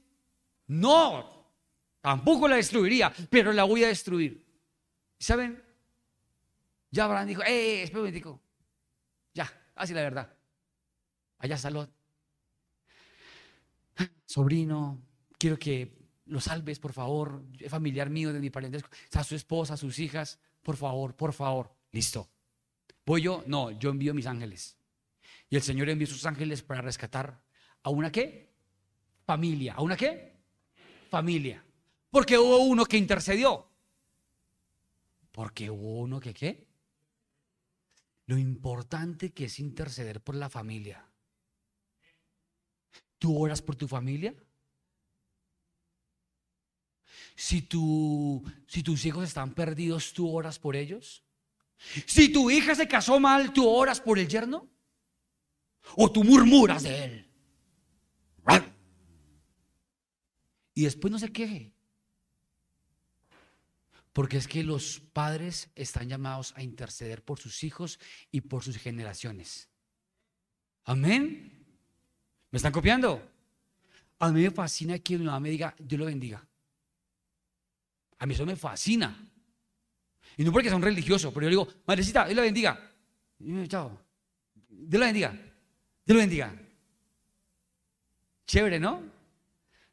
no, 0.69 1.52
tampoco 2.00 2.46
la 2.46 2.56
destruiría, 2.56 3.12
pero 3.28 3.52
la 3.52 3.64
voy 3.64 3.82
a 3.82 3.88
destruir. 3.88 4.46
¿Saben? 5.19 5.60
Ya 6.92 7.06
Abraham 7.06 7.26
dijo, 7.26 7.42
eh, 7.42 7.82
espera 7.82 8.04
un. 8.04 8.47
Ya, 9.38 9.49
así 9.76 9.94
la 9.94 10.02
verdad. 10.02 10.37
Allá 11.38 11.56
salud. 11.56 11.88
Sobrino, 14.26 15.00
quiero 15.38 15.56
que 15.56 15.96
lo 16.26 16.40
salves, 16.40 16.81
por 16.81 16.93
favor. 16.93 17.44
Es 17.56 17.70
familiar 17.70 18.11
mío 18.11 18.33
de 18.33 18.40
mi 18.40 18.50
parentesco. 18.50 18.90
A 19.12 19.23
su 19.23 19.37
esposa, 19.37 19.76
sus 19.76 20.00
hijas. 20.00 20.40
Por 20.61 20.76
favor, 20.76 21.14
por 21.14 21.33
favor. 21.33 21.73
Listo. 21.92 22.28
¿Voy 23.07 23.23
yo? 23.23 23.45
No, 23.47 23.71
yo 23.71 23.90
envío 23.90 24.12
mis 24.12 24.26
ángeles. 24.26 24.76
Y 25.49 25.54
el 25.54 25.62
Señor 25.62 25.88
envió 25.88 26.09
sus 26.09 26.26
ángeles 26.26 26.64
para 26.64 26.83
rescatar 26.83 27.40
a 27.85 27.90
una 27.90 28.11
qué? 28.11 28.52
Familia. 29.25 29.75
¿A 29.75 29.83
una 29.83 29.97
qué? 29.97 30.37
Familia. 31.11 31.64
Porque 32.11 32.37
hubo 32.37 32.59
uno 32.64 32.85
que 32.85 32.97
intercedió. 32.97 33.71
Porque 35.30 35.71
hubo 35.71 36.00
uno 36.00 36.18
que 36.18 36.35
qué? 36.35 36.67
Lo 38.28 38.37
importante 38.37 39.30
que 39.30 39.47
es 39.47 39.58
interceder 39.58 40.20
por 40.20 40.35
la 40.35 40.50
familia. 40.50 41.02
¿Tú 43.18 43.37
oras 43.42 43.62
por 43.62 43.75
tu 43.75 43.88
familia? 43.88 44.35
Si, 47.35 47.62
tu, 47.62 48.44
si 48.66 48.82
tus 48.82 49.06
hijos 49.06 49.25
están 49.25 49.54
perdidos, 49.54 50.12
¿tú 50.12 50.30
oras 50.30 50.58
por 50.58 50.76
ellos? 50.76 51.25
Si 52.04 52.30
tu 52.30 52.50
hija 52.50 52.75
se 52.75 52.87
casó 52.87 53.18
mal, 53.18 53.50
¿tú 53.54 53.66
oras 53.66 53.99
por 53.99 54.18
el 54.18 54.28
yerno? 54.28 54.68
¿O 55.97 56.12
tú 56.12 56.23
murmuras 56.23 56.82
de 56.82 57.04
él? 57.04 57.30
Y 60.75 60.85
después 60.85 61.11
no 61.11 61.18
se 61.18 61.32
queje. 61.32 61.73
Porque 64.18 64.37
es 64.37 64.48
que 64.48 64.64
los 64.64 64.98
padres 64.98 65.70
están 65.76 66.08
llamados 66.08 66.52
a 66.56 66.62
interceder 66.64 67.22
por 67.22 67.38
sus 67.38 67.62
hijos 67.62 68.00
y 68.32 68.40
por 68.40 68.64
sus 68.64 68.76
generaciones. 68.76 69.68
Amén. 70.87 71.64
¿Me 72.50 72.56
están 72.56 72.72
copiando? 72.72 73.22
A 74.18 74.32
mí 74.32 74.42
me 74.42 74.50
fascina 74.50 74.98
que 74.98 75.16
mi 75.16 75.25
mamá 75.25 75.38
me 75.38 75.50
diga, 75.50 75.72
Dios 75.78 76.00
lo 76.00 76.06
bendiga. 76.06 76.44
A 78.18 78.26
mí 78.26 78.34
eso 78.34 78.44
me 78.44 78.56
fascina. 78.56 79.25
Y 80.37 80.42
no 80.42 80.50
porque 80.50 80.66
sea 80.66 80.76
un 80.76 80.82
religioso, 80.82 81.32
pero 81.32 81.44
yo 81.44 81.50
digo, 81.50 81.68
madrecita, 81.87 82.25
Dios 82.25 82.34
la 82.34 82.42
bendiga. 82.42 82.90
chao. 83.68 84.00
Dios 84.68 84.98
la 84.98 85.06
bendiga. 85.06 85.30
Dios 85.30 86.16
la 86.16 86.22
bendiga. 86.25 86.60
Chévere, 88.48 88.80
¿no? 88.80 89.00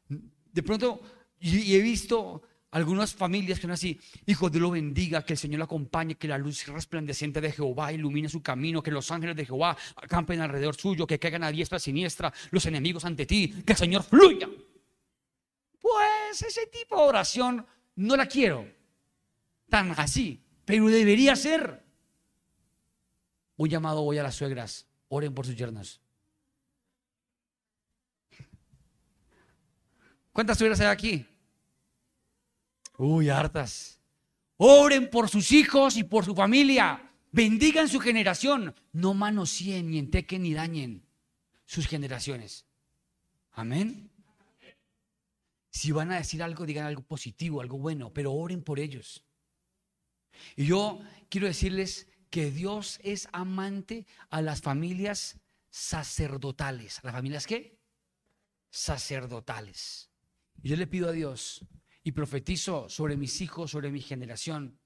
De 0.08 0.64
pronto, 0.64 1.00
y 1.38 1.76
he 1.76 1.80
visto 1.80 2.42
Algunas 2.76 3.14
familias 3.14 3.58
que 3.58 3.62
son 3.62 3.70
así, 3.70 3.98
hijo, 4.26 4.50
Dios 4.50 4.60
lo 4.60 4.70
bendiga, 4.72 5.24
que 5.24 5.32
el 5.32 5.38
Señor 5.38 5.60
lo 5.60 5.64
acompañe, 5.64 6.16
que 6.16 6.28
la 6.28 6.36
luz 6.36 6.66
resplandeciente 6.66 7.40
de 7.40 7.50
Jehová 7.50 7.90
ilumine 7.90 8.28
su 8.28 8.42
camino, 8.42 8.82
que 8.82 8.90
los 8.90 9.10
ángeles 9.10 9.34
de 9.34 9.46
Jehová 9.46 9.74
acampen 9.96 10.42
alrededor 10.42 10.76
suyo, 10.76 11.06
que 11.06 11.18
caigan 11.18 11.42
a 11.42 11.50
diestra 11.50 11.78
y 11.78 11.80
siniestra 11.80 12.30
los 12.50 12.66
enemigos 12.66 13.06
ante 13.06 13.24
ti, 13.24 13.62
que 13.64 13.72
el 13.72 13.78
Señor 13.78 14.02
fluya. 14.02 14.46
Pues 15.80 16.42
ese 16.42 16.66
tipo 16.66 16.96
de 16.96 17.08
oración 17.08 17.66
no 17.94 18.14
la 18.14 18.26
quiero 18.26 18.70
tan 19.70 19.92
así, 19.92 20.44
pero 20.66 20.86
debería 20.88 21.34
ser. 21.34 21.82
Un 23.56 23.70
llamado 23.70 24.02
voy 24.02 24.18
a 24.18 24.22
las 24.22 24.34
suegras, 24.34 24.86
oren 25.08 25.32
por 25.32 25.46
sus 25.46 25.56
yernos. 25.56 26.02
¿Cuántas 30.30 30.58
suegras 30.58 30.78
hay 30.80 30.88
aquí? 30.88 31.26
Uy, 32.98 33.28
hartas. 33.28 34.00
Oren 34.56 35.10
por 35.10 35.28
sus 35.28 35.52
hijos 35.52 35.96
y 35.96 36.04
por 36.04 36.24
su 36.24 36.34
familia. 36.34 37.10
Bendigan 37.30 37.88
su 37.88 38.00
generación. 38.00 38.74
No 38.92 39.14
manoseen, 39.14 39.90
ni 39.90 39.98
entequen, 39.98 40.42
ni 40.42 40.54
dañen 40.54 41.06
sus 41.66 41.86
generaciones. 41.86 42.64
Amén. 43.52 44.10
Si 45.70 45.92
van 45.92 46.10
a 46.12 46.16
decir 46.16 46.42
algo, 46.42 46.64
digan 46.64 46.86
algo 46.86 47.02
positivo, 47.02 47.60
algo 47.60 47.78
bueno, 47.78 48.12
pero 48.12 48.32
oren 48.32 48.62
por 48.62 48.80
ellos. 48.80 49.24
Y 50.54 50.66
yo 50.66 51.00
quiero 51.28 51.46
decirles 51.46 52.08
que 52.30 52.50
Dios 52.50 52.98
es 53.02 53.28
amante 53.32 54.06
a 54.30 54.40
las 54.40 54.62
familias 54.62 55.38
sacerdotales. 55.70 56.98
¿A 57.00 57.06
las 57.06 57.14
familias 57.14 57.46
qué? 57.46 57.78
Sacerdotales. 58.70 60.10
Y 60.62 60.70
yo 60.70 60.76
le 60.76 60.86
pido 60.86 61.08
a 61.08 61.12
Dios 61.12 61.66
y 62.06 62.12
profetizo 62.12 62.88
sobre 62.88 63.16
mis 63.16 63.40
hijos, 63.40 63.72
sobre 63.72 63.90
mi 63.90 64.00
generación, 64.00 64.78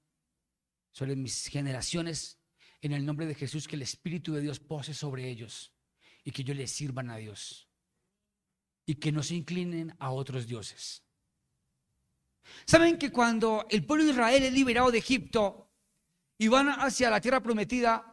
sobre 0.91 1.15
mis 1.15 1.45
generaciones, 1.45 2.39
en 2.81 2.93
el 2.93 3.05
nombre 3.05 3.27
de 3.27 3.35
Jesús, 3.35 3.67
que 3.67 3.75
el 3.75 3.83
Espíritu 3.83 4.33
de 4.33 4.41
Dios 4.41 4.59
pose 4.59 4.95
sobre 4.95 5.29
ellos 5.29 5.71
y 6.23 6.31
que 6.31 6.41
ellos 6.41 6.57
les 6.57 6.71
sirvan 6.71 7.11
a 7.11 7.17
Dios 7.17 7.69
y 8.87 8.95
que 8.95 9.11
no 9.11 9.21
se 9.21 9.35
inclinen 9.35 9.95
a 9.99 10.09
otros 10.09 10.47
dioses. 10.47 11.03
¿Saben 12.65 12.97
que 12.97 13.11
cuando 13.11 13.67
el 13.69 13.85
pueblo 13.85 14.03
de 14.03 14.13
Israel 14.13 14.41
es 14.41 14.53
liberado 14.53 14.89
de 14.89 14.97
Egipto 14.97 15.71
y 16.39 16.47
van 16.47 16.69
hacia 16.69 17.11
la 17.11 17.21
tierra 17.21 17.43
prometida, 17.43 18.10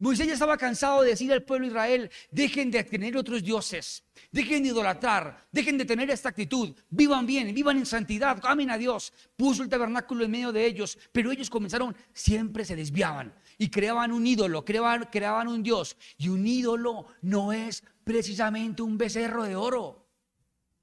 Moisés 0.00 0.26
ya 0.26 0.32
estaba 0.32 0.56
cansado 0.56 1.02
de 1.02 1.10
decir 1.10 1.30
al 1.30 1.42
pueblo 1.42 1.66
de 1.66 1.72
Israel, 1.72 2.10
dejen 2.30 2.70
de 2.70 2.82
tener 2.84 3.18
otros 3.18 3.42
dioses, 3.42 4.02
dejen 4.32 4.62
de 4.62 4.70
idolatrar, 4.70 5.46
dejen 5.52 5.76
de 5.76 5.84
tener 5.84 6.10
esta 6.10 6.30
actitud, 6.30 6.74
vivan 6.88 7.26
bien, 7.26 7.54
vivan 7.54 7.76
en 7.76 7.84
santidad, 7.84 8.40
amen 8.44 8.70
a 8.70 8.78
Dios. 8.78 9.12
Puso 9.36 9.62
el 9.62 9.68
tabernáculo 9.68 10.24
en 10.24 10.30
medio 10.30 10.52
de 10.52 10.64
ellos, 10.64 10.98
pero 11.12 11.30
ellos 11.30 11.50
comenzaron, 11.50 11.94
siempre 12.14 12.64
se 12.64 12.76
desviaban 12.76 13.34
y 13.58 13.68
creaban 13.68 14.10
un 14.10 14.26
ídolo, 14.26 14.64
creaban, 14.64 15.04
creaban 15.12 15.48
un 15.48 15.62
dios. 15.62 15.98
Y 16.16 16.30
un 16.30 16.46
ídolo 16.46 17.04
no 17.20 17.52
es 17.52 17.84
precisamente 18.02 18.80
un 18.80 18.96
becerro 18.96 19.44
de 19.44 19.54
oro, 19.54 20.08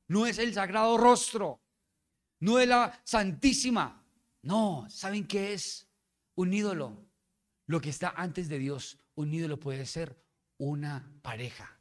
no 0.09 0.27
es 0.27 0.37
el 0.37 0.53
sagrado 0.53 0.95
rostro, 0.95 1.59
no 2.39 2.59
es 2.59 2.67
la 2.67 3.01
santísima. 3.03 4.03
No, 4.43 4.85
¿saben 4.91 5.25
qué 5.25 5.53
es 5.53 5.87
un 6.35 6.53
ídolo? 6.53 7.03
Lo 7.65 7.81
que 7.81 7.89
está 7.89 8.13
antes 8.15 8.47
de 8.47 8.59
Dios, 8.59 8.99
un 9.17 9.33
ídolo 9.33 9.59
puede 9.59 9.85
ser 9.85 10.15
una 10.57 11.11
pareja. 11.21 11.79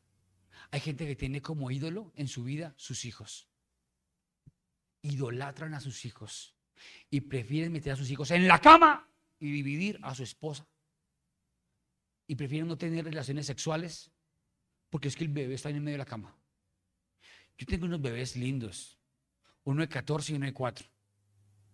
Hay 0.71 0.81
gente 0.81 1.07
que 1.07 1.16
tiene 1.16 1.43
como 1.43 1.71
ídolo 1.71 2.11
en 2.16 2.28
su 2.28 2.45
vida 2.45 2.75
sus 2.76 3.05
hijos. 3.05 3.49
Idolatran 5.02 5.75
a 5.75 5.81
sus 5.81 6.05
hijos 6.07 6.57
y 7.11 7.21
prefieren 7.21 7.73
meter 7.73 7.93
a 7.93 7.97
sus 7.97 8.11
hijos 8.11 8.31
en 8.31 8.49
la 8.49 8.59
cama 8.59 9.09
y 9.38 9.52
dividir 9.52 9.99
a 10.02 10.14
su 10.14 10.23
esposa. 10.23 10.66
Y 12.26 12.37
prefieren 12.37 12.69
no 12.69 12.78
tener 12.78 13.05
relaciones 13.05 13.47
sexuales 13.47 14.11
porque 14.88 15.09
es 15.09 15.14
que 15.14 15.25
el 15.25 15.31
bebé 15.31 15.55
está 15.55 15.69
en 15.69 15.85
medio 15.85 15.95
de 15.95 15.99
la 15.99 16.07
cama. 16.07 16.35
Yo 17.59 17.66
tengo 17.66 17.85
unos 17.85 18.00
bebés 18.00 18.35
lindos, 18.35 18.99
uno 19.64 19.83
de 19.83 19.88
14 19.88 20.33
y 20.33 20.37
uno 20.37 20.47
de 20.47 20.55
4 20.55 20.88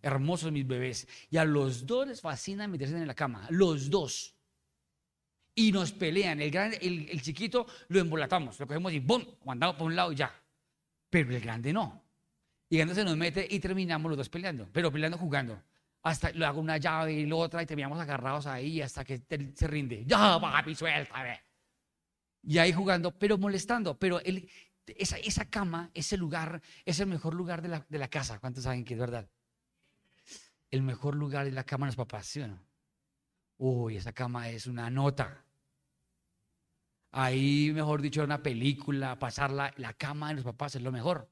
hermosos 0.03 0.51
mis 0.51 0.67
bebés. 0.67 1.07
Y 1.31 1.37
a 1.37 1.45
los 1.45 1.87
dos 1.87 2.09
les 2.09 2.21
fascina 2.21 2.67
meterse 2.67 2.97
en 2.97 3.07
la 3.07 3.15
cama, 3.15 3.47
los 3.51 3.89
dos. 3.89 4.35
Y 5.55 5.73
nos 5.73 5.93
pelean. 5.93 6.41
El, 6.41 6.51
grande, 6.51 6.79
el, 6.81 7.21
chiquito 7.21 7.67
lo 7.89 8.01
embolatamos, 8.01 8.59
lo 8.59 8.67
cogemos 8.67 8.93
y 8.93 9.01
¡bum! 9.01 9.25
Mandamos 9.45 9.77
por 9.77 9.87
un 9.87 9.97
lado 9.97 10.13
y 10.13 10.17
ya. 10.17 10.33
Pero 11.11 11.35
el 11.35 11.41
grande 11.41 11.73
no. 11.73 12.03
Y 12.69 12.77
el 12.77 12.87
grande 12.87 12.95
se 12.95 13.05
nos 13.05 13.17
mete 13.17 13.47
y 13.49 13.59
terminamos 13.61 14.09
los 14.09 14.17
dos 14.17 14.29
peleando, 14.29 14.69
pero 14.73 14.91
peleando 14.91 15.19
jugando. 15.19 15.63
Hasta 16.03 16.31
le 16.31 16.45
hago 16.45 16.61
una 16.61 16.79
llave 16.79 17.13
y 17.13 17.27
la 17.27 17.37
otra 17.37 17.63
y 17.63 17.67
terminamos 17.67 18.01
agarrados 18.01 18.47
ahí 18.47 18.81
hasta 18.81 19.05
que 19.05 19.21
se 19.55 19.67
rinde. 19.67 20.05
Ya, 20.07 20.41
papi, 20.41 20.75
suéltame. 20.75 21.41
Y 22.43 22.59
ahí 22.59 22.73
jugando, 22.73 23.17
pero 23.17 23.39
molestando. 23.39 23.99
Pero 23.99 24.21
el, 24.21 24.49
esa, 24.87 25.19
esa 25.19 25.45
cama, 25.45 25.91
ese 25.95 26.17
lugar, 26.17 26.61
es 26.85 26.99
el 26.99 27.07
mejor 27.07 27.35
lugar 27.35 27.63
de 27.63 27.69
la, 27.69 27.87
de 27.89 27.99
la 27.99 28.09
casa. 28.09 28.41
¿Cuántos 28.41 28.65
saben 28.65 28.85
que 28.85 28.95
es 28.95 29.01
verdad? 29.01 29.29
el 30.73 30.83
mejor 30.83 31.15
lugar 31.15 31.47
es 31.47 31.53
la 31.53 31.65
cama 31.65 31.87
de 31.87 31.91
los 31.91 31.97
papás, 31.97 32.27
¿sí 32.27 32.41
o 32.41 32.49
no? 32.49 32.59
Uy, 33.65 33.97
esa 33.97 34.13
cama 34.13 34.49
es 34.49 34.67
una 34.67 34.91
nota. 34.91 35.45
Ahí, 37.13 37.71
mejor 37.73 38.03
dicho, 38.03 38.25
una 38.25 38.43
película, 38.43 39.17
pasar 39.21 39.53
la, 39.53 39.95
cama 39.97 40.31
de 40.31 40.35
los 40.35 40.45
papás 40.45 40.75
es 40.75 40.83
lo 40.83 40.91
mejor. 40.91 41.31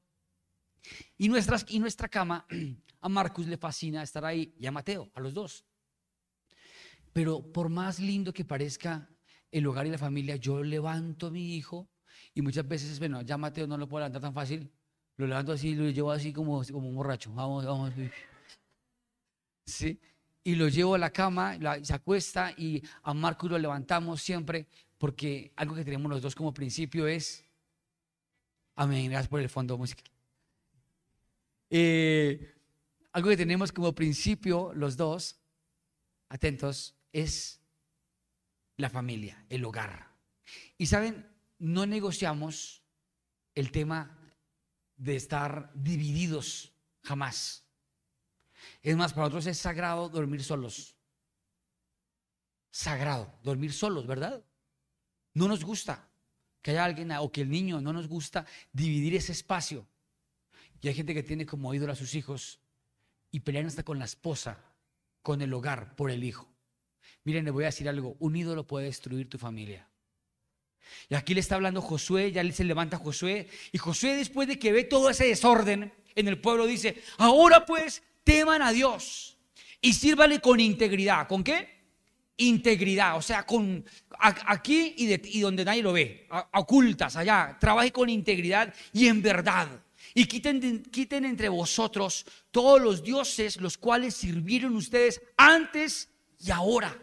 Y, 1.17 1.27
nuestras, 1.27 1.65
y 1.67 1.79
nuestra 1.79 2.07
cama, 2.07 2.47
a 3.01 3.09
Marcus 3.09 3.47
le 3.47 3.57
fascina 3.57 4.01
estar 4.01 4.23
ahí 4.23 4.55
y 4.57 4.65
a 4.65 4.71
Mateo, 4.71 5.11
a 5.13 5.19
los 5.19 5.33
dos. 5.33 5.65
Pero 7.11 7.51
por 7.51 7.67
más 7.67 7.99
lindo 7.99 8.31
que 8.31 8.45
parezca 8.45 9.09
el 9.51 9.67
hogar 9.67 9.87
y 9.87 9.89
la 9.89 9.97
familia, 9.97 10.37
yo 10.37 10.63
levanto 10.63 11.27
a 11.27 11.31
mi 11.31 11.57
hijo 11.57 11.89
y 12.33 12.41
muchas 12.41 12.65
veces, 12.65 12.97
bueno, 12.97 13.23
ya 13.23 13.37
Mateo 13.37 13.67
no 13.67 13.75
lo 13.75 13.89
puedo 13.89 14.05
levantar 14.05 14.21
tan 14.21 14.33
fácil, 14.33 14.71
lo 15.17 15.27
levanto 15.27 15.51
así, 15.51 15.75
lo 15.75 15.89
llevo 15.89 16.13
así 16.13 16.31
como, 16.31 16.63
como 16.71 16.87
un 16.87 16.95
borracho. 16.95 17.33
Vamos, 17.33 17.65
vamos. 17.65 17.91
¿sí? 19.65 19.99
Y 20.43 20.55
lo 20.55 20.67
llevo 20.67 20.95
a 20.95 20.97
la 20.97 21.11
cama, 21.11 21.57
se 21.83 21.93
acuesta 21.93 22.51
y 22.57 22.81
a 23.03 23.13
Marco 23.13 23.47
lo 23.47 23.59
levantamos 23.59 24.21
siempre, 24.21 24.67
porque 24.97 25.51
algo 25.55 25.75
que 25.75 25.85
tenemos 25.85 26.09
los 26.09 26.21
dos 26.21 26.35
como 26.35 26.53
principio 26.53 27.07
es, 27.07 27.43
amén, 28.75 29.09
gracias 29.09 29.29
por 29.29 29.39
el 29.39 29.49
fondo 29.49 29.77
musical. 29.77 30.05
Eh, 31.69 32.53
algo 33.13 33.29
que 33.29 33.37
tenemos 33.37 33.71
como 33.71 33.93
principio 33.93 34.73
los 34.73 34.97
dos, 34.97 35.39
atentos, 36.29 36.95
es 37.13 37.59
la 38.77 38.89
familia, 38.89 39.45
el 39.49 39.63
hogar. 39.63 40.07
Y 40.77 40.87
saben, 40.87 41.27
no 41.59 41.85
negociamos 41.85 42.83
el 43.53 43.71
tema 43.71 44.17
de 44.97 45.15
estar 45.15 45.71
divididos 45.73 46.73
jamás. 47.03 47.65
Es 48.81 48.95
más, 48.95 49.13
para 49.13 49.27
nosotros 49.27 49.47
es 49.47 49.57
sagrado 49.57 50.09
dormir 50.09 50.43
solos. 50.43 50.95
Sagrado, 52.71 53.33
dormir 53.43 53.73
solos, 53.73 54.07
¿verdad? 54.07 54.43
No 55.33 55.47
nos 55.47 55.63
gusta 55.63 56.09
que 56.61 56.71
haya 56.71 56.85
alguien 56.85 57.11
o 57.11 57.31
que 57.31 57.41
el 57.41 57.49
niño 57.49 57.81
no 57.81 57.93
nos 57.93 58.07
gusta 58.07 58.45
dividir 58.71 59.15
ese 59.15 59.31
espacio. 59.31 59.87
Y 60.81 60.87
hay 60.87 60.93
gente 60.93 61.13
que 61.13 61.23
tiene 61.23 61.45
como 61.45 61.73
ídolo 61.73 61.93
a 61.93 61.95
sus 61.95 62.15
hijos 62.15 62.59
y 63.31 63.41
pelean 63.41 63.67
hasta 63.67 63.83
con 63.83 63.99
la 63.99 64.05
esposa, 64.05 64.63
con 65.21 65.41
el 65.41 65.53
hogar, 65.53 65.95
por 65.95 66.11
el 66.11 66.23
hijo. 66.23 66.51
Miren, 67.23 67.45
le 67.45 67.51
voy 67.51 67.63
a 67.63 67.67
decir 67.67 67.87
algo, 67.87 68.15
un 68.19 68.35
ídolo 68.35 68.65
puede 68.65 68.87
destruir 68.87 69.29
tu 69.29 69.37
familia. 69.37 69.87
Y 71.09 71.15
aquí 71.15 71.33
le 71.33 71.39
está 71.39 71.55
hablando 71.55 71.81
Josué, 71.81 72.31
ya 72.31 72.49
se 72.51 72.63
levanta 72.63 72.97
Josué, 72.97 73.47
y 73.71 73.77
Josué 73.77 74.15
después 74.15 74.47
de 74.47 74.59
que 74.59 74.71
ve 74.71 74.83
todo 74.83 75.09
ese 75.09 75.27
desorden 75.27 75.93
en 76.15 76.27
el 76.27 76.39
pueblo 76.39 76.65
dice, 76.65 77.01
ahora 77.17 77.65
pues 77.65 78.03
teman 78.23 78.61
a 78.61 78.71
Dios 78.71 79.37
y 79.81 79.93
sírvale 79.93 80.39
con 80.39 80.59
integridad. 80.59 81.27
¿Con 81.27 81.43
qué? 81.43 81.81
Integridad, 82.37 83.17
o 83.17 83.21
sea, 83.21 83.45
con 83.45 83.85
aquí 84.19 84.95
y, 84.97 85.39
donde 85.41 85.65
nadie 85.65 85.83
lo 85.83 85.93
ve, 85.93 86.27
ocultas 86.53 87.15
allá. 87.15 87.57
Trabaje 87.59 87.91
con 87.91 88.09
integridad 88.09 88.73
y 88.93 89.07
en 89.07 89.21
verdad. 89.21 89.67
Y 90.13 90.25
quiten, 90.25 90.83
quiten 90.83 91.25
entre 91.25 91.49
vosotros 91.49 92.25
todos 92.51 92.81
los 92.81 93.03
dioses 93.03 93.57
los 93.61 93.77
cuales 93.77 94.15
sirvieron 94.15 94.75
ustedes 94.75 95.21
antes 95.37 96.09
y 96.39 96.51
ahora. 96.51 96.97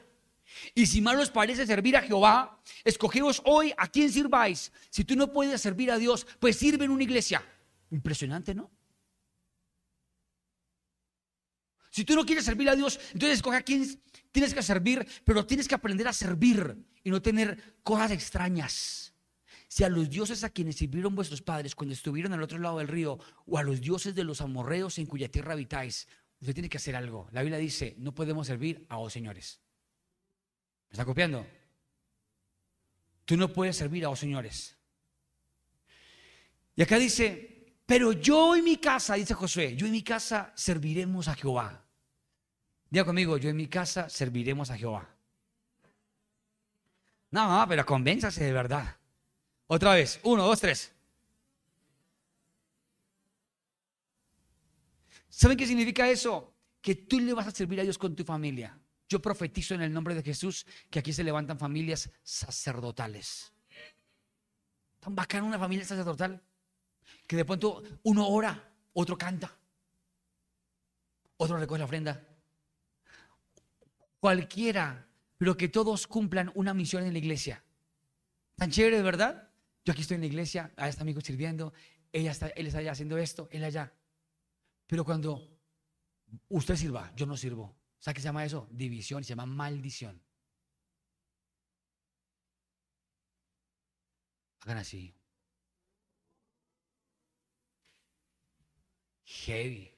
Y 0.74 0.86
si 0.86 1.00
mal 1.00 1.18
os 1.20 1.30
parece 1.30 1.66
servir 1.66 1.96
a 1.96 2.02
Jehová, 2.02 2.60
escogeos 2.84 3.40
hoy 3.44 3.72
a 3.76 3.86
quién 3.86 4.10
sirváis. 4.10 4.72
Si 4.90 5.04
tú 5.04 5.14
no 5.14 5.32
puedes 5.32 5.60
servir 5.60 5.90
a 5.90 5.98
Dios, 5.98 6.26
pues 6.40 6.56
sirve 6.56 6.84
en 6.84 6.90
una 6.90 7.04
iglesia. 7.04 7.44
Impresionante, 7.90 8.54
¿no? 8.54 8.70
Si 11.98 12.04
tú 12.04 12.14
no 12.14 12.24
quieres 12.24 12.44
servir 12.44 12.68
a 12.68 12.76
Dios, 12.76 13.00
entonces 13.12 13.38
escoge 13.38 13.56
a 13.56 13.62
quién 13.62 13.84
tienes 14.30 14.54
que 14.54 14.62
servir, 14.62 15.04
pero 15.24 15.44
tienes 15.44 15.66
que 15.66 15.74
aprender 15.74 16.06
a 16.06 16.12
servir 16.12 16.76
y 17.02 17.10
no 17.10 17.20
tener 17.20 17.80
cosas 17.82 18.12
extrañas. 18.12 19.12
si 19.66 19.82
a 19.82 19.88
los 19.88 20.08
dioses 20.08 20.44
a 20.44 20.50
quienes 20.50 20.76
sirvieron 20.76 21.16
vuestros 21.16 21.42
padres 21.42 21.74
cuando 21.74 21.94
estuvieron 21.94 22.32
al 22.32 22.40
otro 22.40 22.56
lado 22.58 22.78
del 22.78 22.86
río, 22.86 23.18
o 23.46 23.58
a 23.58 23.64
los 23.64 23.80
dioses 23.80 24.14
de 24.14 24.22
los 24.22 24.40
amorreos 24.40 24.96
en 24.98 25.06
cuya 25.06 25.28
tierra 25.28 25.54
habitáis, 25.54 26.06
usted 26.40 26.54
tiene 26.54 26.68
que 26.68 26.76
hacer 26.76 26.94
algo. 26.94 27.28
La 27.32 27.42
Biblia 27.42 27.58
dice, 27.58 27.96
no 27.98 28.14
podemos 28.14 28.46
servir 28.46 28.86
a 28.88 28.98
vos 28.98 29.12
señores. 29.12 29.60
¿Me 30.90 30.92
está 30.92 31.04
copiando? 31.04 31.44
Tú 33.24 33.36
no 33.36 33.52
puedes 33.52 33.74
servir 33.74 34.04
a 34.04 34.08
vos 34.08 34.20
señores. 34.20 34.76
Y 36.76 36.82
acá 36.82 36.96
dice, 36.96 37.74
pero 37.84 38.12
yo 38.12 38.56
y 38.56 38.62
mi 38.62 38.76
casa, 38.76 39.14
dice 39.14 39.34
Josué, 39.34 39.74
yo 39.74 39.88
y 39.88 39.90
mi 39.90 40.04
casa 40.04 40.52
serviremos 40.54 41.26
a 41.26 41.34
Jehová. 41.34 41.86
Diga 42.90 43.04
conmigo, 43.04 43.36
yo 43.36 43.50
en 43.50 43.56
mi 43.56 43.68
casa 43.68 44.08
serviremos 44.08 44.70
a 44.70 44.76
Jehová. 44.76 45.08
No, 47.30 47.66
pero 47.68 47.84
convénzase 47.84 48.44
de 48.44 48.52
verdad. 48.52 48.96
Otra 49.66 49.94
vez, 49.94 50.18
uno, 50.22 50.46
dos, 50.46 50.60
tres. 50.60 50.92
¿Saben 55.28 55.56
qué 55.56 55.66
significa 55.66 56.08
eso? 56.08 56.54
Que 56.80 56.94
tú 56.94 57.20
le 57.20 57.34
vas 57.34 57.46
a 57.46 57.50
servir 57.50 57.80
a 57.80 57.82
Dios 57.82 57.98
con 57.98 58.16
tu 58.16 58.24
familia. 58.24 58.78
Yo 59.08 59.20
profetizo 59.20 59.74
en 59.74 59.82
el 59.82 59.92
nombre 59.92 60.14
de 60.14 60.22
Jesús 60.22 60.66
que 60.90 60.98
aquí 60.98 61.12
se 61.12 61.22
levantan 61.22 61.58
familias 61.58 62.10
sacerdotales. 62.22 63.52
Tan 65.00 65.14
bacana 65.14 65.44
una 65.44 65.58
familia 65.58 65.84
sacerdotal 65.84 66.42
que 67.26 67.36
de 67.36 67.44
pronto 67.44 67.82
uno 68.02 68.26
ora, 68.26 68.72
otro 68.94 69.16
canta, 69.16 69.56
otro 71.36 71.56
recoge 71.56 71.78
la 71.78 71.84
ofrenda. 71.84 72.37
Cualquiera, 74.20 75.08
pero 75.36 75.56
que 75.56 75.68
todos 75.68 76.06
cumplan 76.06 76.50
una 76.54 76.74
misión 76.74 77.04
en 77.04 77.12
la 77.12 77.18
iglesia. 77.18 77.64
Tan 78.56 78.70
chévere, 78.70 79.02
¿verdad? 79.02 79.50
Yo 79.84 79.92
aquí 79.92 80.02
estoy 80.02 80.16
en 80.16 80.22
la 80.22 80.26
iglesia, 80.26 80.72
a 80.76 80.88
este 80.88 81.02
amigo 81.02 81.20
sirviendo, 81.20 81.72
ella 82.12 82.32
está, 82.32 82.48
él 82.48 82.66
está 82.66 82.80
allá 82.80 82.92
haciendo 82.92 83.16
esto, 83.16 83.48
él 83.52 83.64
allá. 83.64 83.92
Pero 84.86 85.04
cuando 85.04 85.60
usted 86.48 86.76
sirva, 86.76 87.12
yo 87.14 87.26
no 87.26 87.36
sirvo. 87.36 87.76
¿Sabe 87.98 88.14
qué 88.14 88.20
se 88.20 88.28
llama 88.28 88.44
eso? 88.44 88.68
División, 88.70 89.22
se 89.22 89.30
llama 89.30 89.46
maldición. 89.46 90.20
Hagan 94.60 94.78
así. 94.78 95.14
Heavy. 99.24 99.97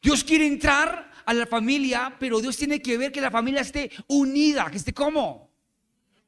Dios 0.00 0.24
quiere 0.24 0.46
entrar 0.46 1.10
a 1.24 1.34
la 1.34 1.46
familia, 1.46 2.16
pero 2.18 2.40
Dios 2.40 2.56
tiene 2.56 2.80
que 2.80 2.96
ver 2.96 3.12
que 3.12 3.20
la 3.20 3.30
familia 3.30 3.60
esté 3.60 3.90
unida, 4.06 4.70
que 4.70 4.78
esté 4.78 4.94
como 4.94 5.50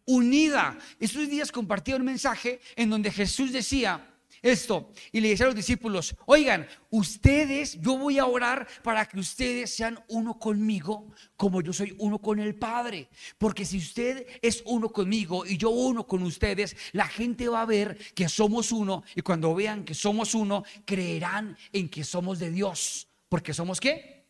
unida. 0.07 0.77
Estos 0.99 1.29
días 1.29 1.53
compartí 1.53 1.93
un 1.93 2.05
mensaje 2.05 2.61
en 2.77 2.91
donde 2.91 3.11
Jesús 3.11 3.53
decía, 3.53 4.07
esto 4.43 4.91
y 5.13 5.21
le 5.21 5.31
decía 5.31 5.47
a 5.47 5.49
los 5.49 5.57
discípulos, 5.57 6.15
oigan, 6.27 6.67
ustedes, 6.91 7.79
yo 7.81 7.99
voy 7.99 8.19
a 8.19 8.27
orar 8.27 8.67
para 8.83 9.07
que 9.07 9.19
ustedes 9.19 9.75
sean 9.75 10.03
uno 10.09 10.39
conmigo 10.39 11.13
como 11.37 11.61
yo 11.61 11.73
soy 11.73 11.95
uno 11.99 12.19
con 12.19 12.39
el 12.39 12.55
Padre. 12.55 13.09
Porque 13.39 13.65
si 13.65 13.79
usted 13.79 14.27
es 14.41 14.63
uno 14.65 14.89
conmigo 14.89 15.45
y 15.45 15.57
yo 15.57 15.71
uno 15.71 16.07
con 16.07 16.23
ustedes, 16.23 16.77
la 16.93 17.07
gente 17.07 17.49
va 17.49 17.63
a 17.63 17.67
ver 17.67 17.99
que 18.15 18.29
somos 18.29 18.73
uno 18.73 19.05
y 19.15 19.21
cuando 19.21 19.55
vean 19.55 19.85
que 19.85 19.95
somos 19.95 20.35
uno, 20.35 20.65
creerán 20.85 21.57
en 21.73 21.89
que 21.89 22.05
somos 22.05 22.39
de 22.39 22.51
Dios. 22.51 23.10
Porque 23.31 23.55
somos 23.55 23.81
qué? 23.81 24.27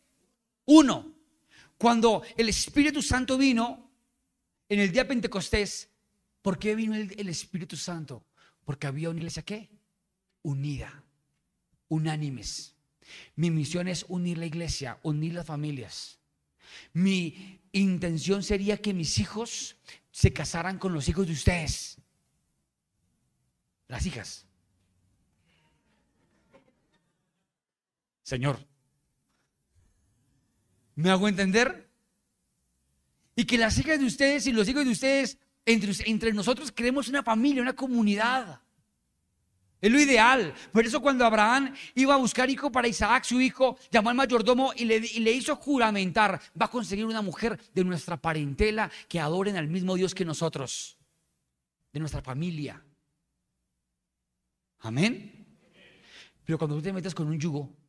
Uno. 0.67 1.13
Cuando 1.77 2.23
el 2.37 2.47
Espíritu 2.47 3.01
Santo 3.01 3.37
vino 3.37 3.91
en 4.69 4.79
el 4.79 4.93
día 4.93 5.05
Pentecostés, 5.05 5.89
¿por 6.41 6.57
qué 6.57 6.75
vino 6.75 6.95
el, 6.95 7.13
el 7.19 7.27
Espíritu 7.27 7.75
Santo? 7.75 8.23
Porque 8.63 8.87
había 8.87 9.09
una 9.09 9.19
iglesia 9.19 9.43
qué? 9.43 9.69
unida, 10.43 11.03
unánimes. 11.87 12.75
Mi 13.35 13.51
misión 13.51 13.87
es 13.87 14.05
unir 14.07 14.37
la 14.37 14.45
iglesia, 14.45 14.99
unir 15.03 15.33
las 15.33 15.45
familias. 15.45 16.19
Mi 16.93 17.59
intención 17.73 18.43
sería 18.43 18.77
que 18.77 18.93
mis 18.93 19.19
hijos 19.19 19.77
se 20.11 20.31
casaran 20.31 20.77
con 20.77 20.93
los 20.93 21.09
hijos 21.09 21.27
de 21.27 21.33
ustedes. 21.33 21.97
Las 23.87 24.05
hijas. 24.05 24.45
Señor, 28.23 28.65
¿me 31.01 31.09
hago 31.09 31.27
entender? 31.27 31.89
Y 33.35 33.45
que 33.45 33.57
las 33.57 33.77
hijas 33.77 33.99
de 33.99 34.05
ustedes 34.05 34.45
y 34.47 34.51
los 34.51 34.67
hijos 34.67 34.85
de 34.85 34.91
ustedes, 34.91 35.37
entre, 35.65 35.93
entre 36.09 36.33
nosotros, 36.33 36.71
creemos 36.73 37.07
una 37.07 37.23
familia, 37.23 37.61
una 37.61 37.75
comunidad. 37.75 38.61
Es 39.79 39.91
lo 39.91 39.99
ideal. 39.99 40.53
Por 40.71 40.85
eso 40.85 41.01
cuando 41.01 41.25
Abraham 41.25 41.73
iba 41.95 42.13
a 42.13 42.17
buscar 42.17 42.49
hijo 42.49 42.71
para 42.71 42.87
Isaac, 42.87 43.23
su 43.23 43.41
hijo, 43.41 43.77
llamó 43.89 44.09
al 44.09 44.15
mayordomo 44.15 44.73
y 44.75 44.85
le, 44.85 44.99
le, 44.99 45.31
hizo 45.31 45.55
juramentar, 45.55 46.39
va 46.59 46.67
a 46.67 46.71
conseguir 46.71 47.05
una 47.05 47.23
mujer 47.23 47.59
de 47.73 47.83
nuestra 47.83 48.17
parentela 48.17 48.91
que 49.09 49.19
adoren 49.19 49.57
al 49.57 49.67
mismo 49.67 49.95
Dios 49.95 50.13
que 50.13 50.23
nosotros, 50.23 50.97
de 51.91 51.99
nuestra 51.99 52.21
familia. 52.21 52.83
Amén. 54.81 55.47
Pero 56.45 56.59
cuando 56.59 56.75
tú 56.75 56.81
te 56.83 56.93
metes 56.93 57.15
con 57.15 57.27
un 57.27 57.39
yugo, 57.39 57.80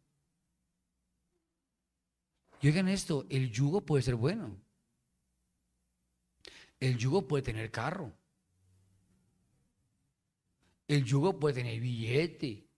y 2.63 2.69
oigan 2.69 2.89
esto, 2.89 3.27
el 3.29 3.51
yugo 3.51 3.85
puede 3.85 4.05
ser 4.05 4.15
bueno. 4.15 4.57
El 6.79 6.97
yugo 6.97 7.27
puede 7.27 7.43
tener 7.43 7.73
carro. 7.73 8.17
El 10.87 11.05
yugo 11.05 11.41
puede 11.41 11.57
tener 11.57 11.81
billete. 11.81 12.69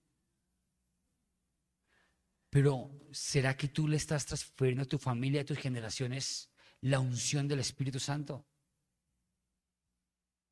Pero 2.49 2.89
¿será 3.11 3.55
que 3.55 3.67
tú 3.67 3.87
le 3.87 3.97
estás 3.97 4.25
transfiriendo 4.25 4.83
a 4.83 4.87
tu 4.87 4.97
familia, 4.97 5.41
a 5.41 5.45
tus 5.45 5.59
generaciones, 5.59 6.49
la 6.81 6.99
unción 6.99 7.47
del 7.47 7.59
Espíritu 7.59 7.99
Santo? 7.99 8.43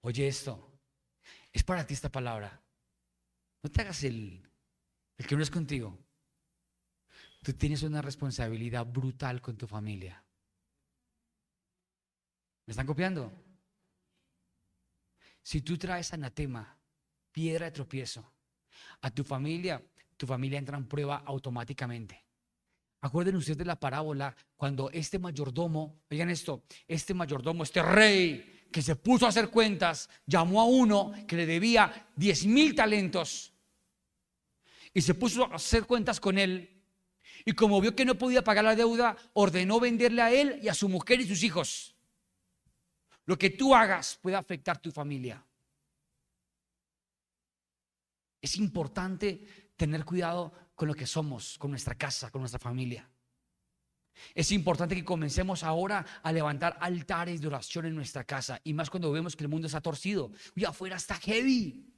Oye 0.02 0.28
esto, 0.28 0.80
es 1.52 1.63
para 1.63 1.88
ti 1.88 1.96
esta 1.96 2.12
palabra. 2.12 2.62
No 3.63 3.72
te 3.72 3.82
hagas 3.82 4.04
el, 4.04 4.48
el 5.17 5.26
que 5.26 5.36
no 5.36 5.41
es 5.41 5.50
contigo. 5.50 6.03
Tú 7.43 7.53
tienes 7.53 7.84
una 7.84 8.01
responsabilidad 8.01 8.86
brutal 8.86 9.41
con 9.41 9.58
tu 9.58 9.67
familia. 9.67 10.23
¿Me 12.65 12.71
están 12.71 12.88
copiando? 12.88 13.32
Si 15.41 15.62
tú 15.62 15.77
traes 15.77 16.13
anatema 16.13 16.77
piedra 17.32 17.65
de 17.65 17.71
tropiezo 17.71 18.25
a 19.01 19.12
tu 19.12 19.25
familia, 19.25 19.84
tu 20.15 20.25
familia 20.25 20.58
entra 20.58 20.77
en 20.77 20.88
prueba 20.88 21.21
automáticamente. 21.25 22.23
Acuerden 23.01 23.36
ustedes 23.36 23.58
de 23.58 23.65
la 23.65 23.77
parábola 23.77 24.34
cuando 24.56 24.89
este 24.91 25.19
mayordomo, 25.19 26.03
oigan 26.10 26.29
esto, 26.29 26.63
este 26.88 27.13
mayordomo, 27.13 27.63
este 27.63 27.84
rey 27.84 28.67
que 28.71 28.82
se 28.82 28.95
puso 28.95 29.25
a 29.25 29.29
hacer 29.29 29.49
cuentas, 29.49 30.10
llamó 30.25 30.62
a 30.62 30.65
uno 30.65 31.12
que 31.27 31.36
le 31.36 31.45
debía 31.45 32.08
10 32.15 32.45
mil 32.45 32.73
talentos 32.73 33.53
y 34.93 35.01
se 35.01 35.13
puso 35.13 35.51
a 35.51 35.56
hacer 35.56 35.84
cuentas 35.86 36.21
con 36.21 36.38
él. 36.38 36.72
Y 37.45 37.53
como 37.53 37.82
vio 37.82 37.95
que 37.95 38.06
no 38.06 38.15
podía 38.15 38.43
pagar 38.43 38.63
la 38.63 38.75
deuda, 38.75 39.17
ordenó 39.34 39.79
venderle 39.79 40.21
a 40.21 40.32
él 40.32 40.60
y 40.62 40.69
a 40.69 40.73
su 40.73 40.88
mujer 40.88 41.19
y 41.19 41.27
sus 41.27 41.43
hijos. 41.43 41.95
Lo 43.25 43.38
que 43.38 43.49
tú 43.49 43.73
hagas 43.75 44.19
puede 44.21 44.36
afectar 44.36 44.77
tu 44.79 44.91
familia. 44.91 45.45
Es 48.41 48.58
importante 48.58 49.71
tener 49.77 50.03
cuidado 50.03 50.53
con 50.75 50.88
lo 50.88 50.93
que 50.93 51.08
somos, 51.08 51.58
con 51.58 51.71
nuestra 51.71 51.95
casa, 51.95 52.29
con 52.29 52.41
nuestra 52.41 52.60
familia. 52.60 53.10
Es 54.36 54.51
importante 54.51 54.95
que 54.95 55.06
comencemos 55.06 55.63
ahora 55.63 56.06
a 56.21 56.32
levantar 56.32 56.77
altares 56.79 57.41
de 57.41 57.47
oración 57.47 57.86
en 57.86 57.95
nuestra 57.95 58.23
casa. 58.23 58.60
Y 58.63 58.73
más 58.73 58.89
cuando 58.89 59.12
vemos 59.12 59.36
que 59.36 59.43
el 59.43 59.49
mundo 59.49 59.67
está 59.67 59.82
torcido. 59.82 60.32
Y 60.56 60.65
afuera 60.65 60.97
está 60.97 61.15
heavy. 61.15 61.92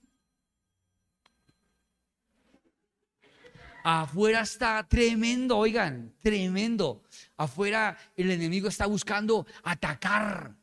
Afuera 3.88 4.42
está 4.42 4.84
tremendo, 4.88 5.56
oigan, 5.56 6.16
tremendo. 6.20 7.04
Afuera 7.38 7.96
el 8.16 8.32
enemigo 8.32 8.68
está 8.68 8.88
buscando 8.88 9.46
atacar, 9.62 10.56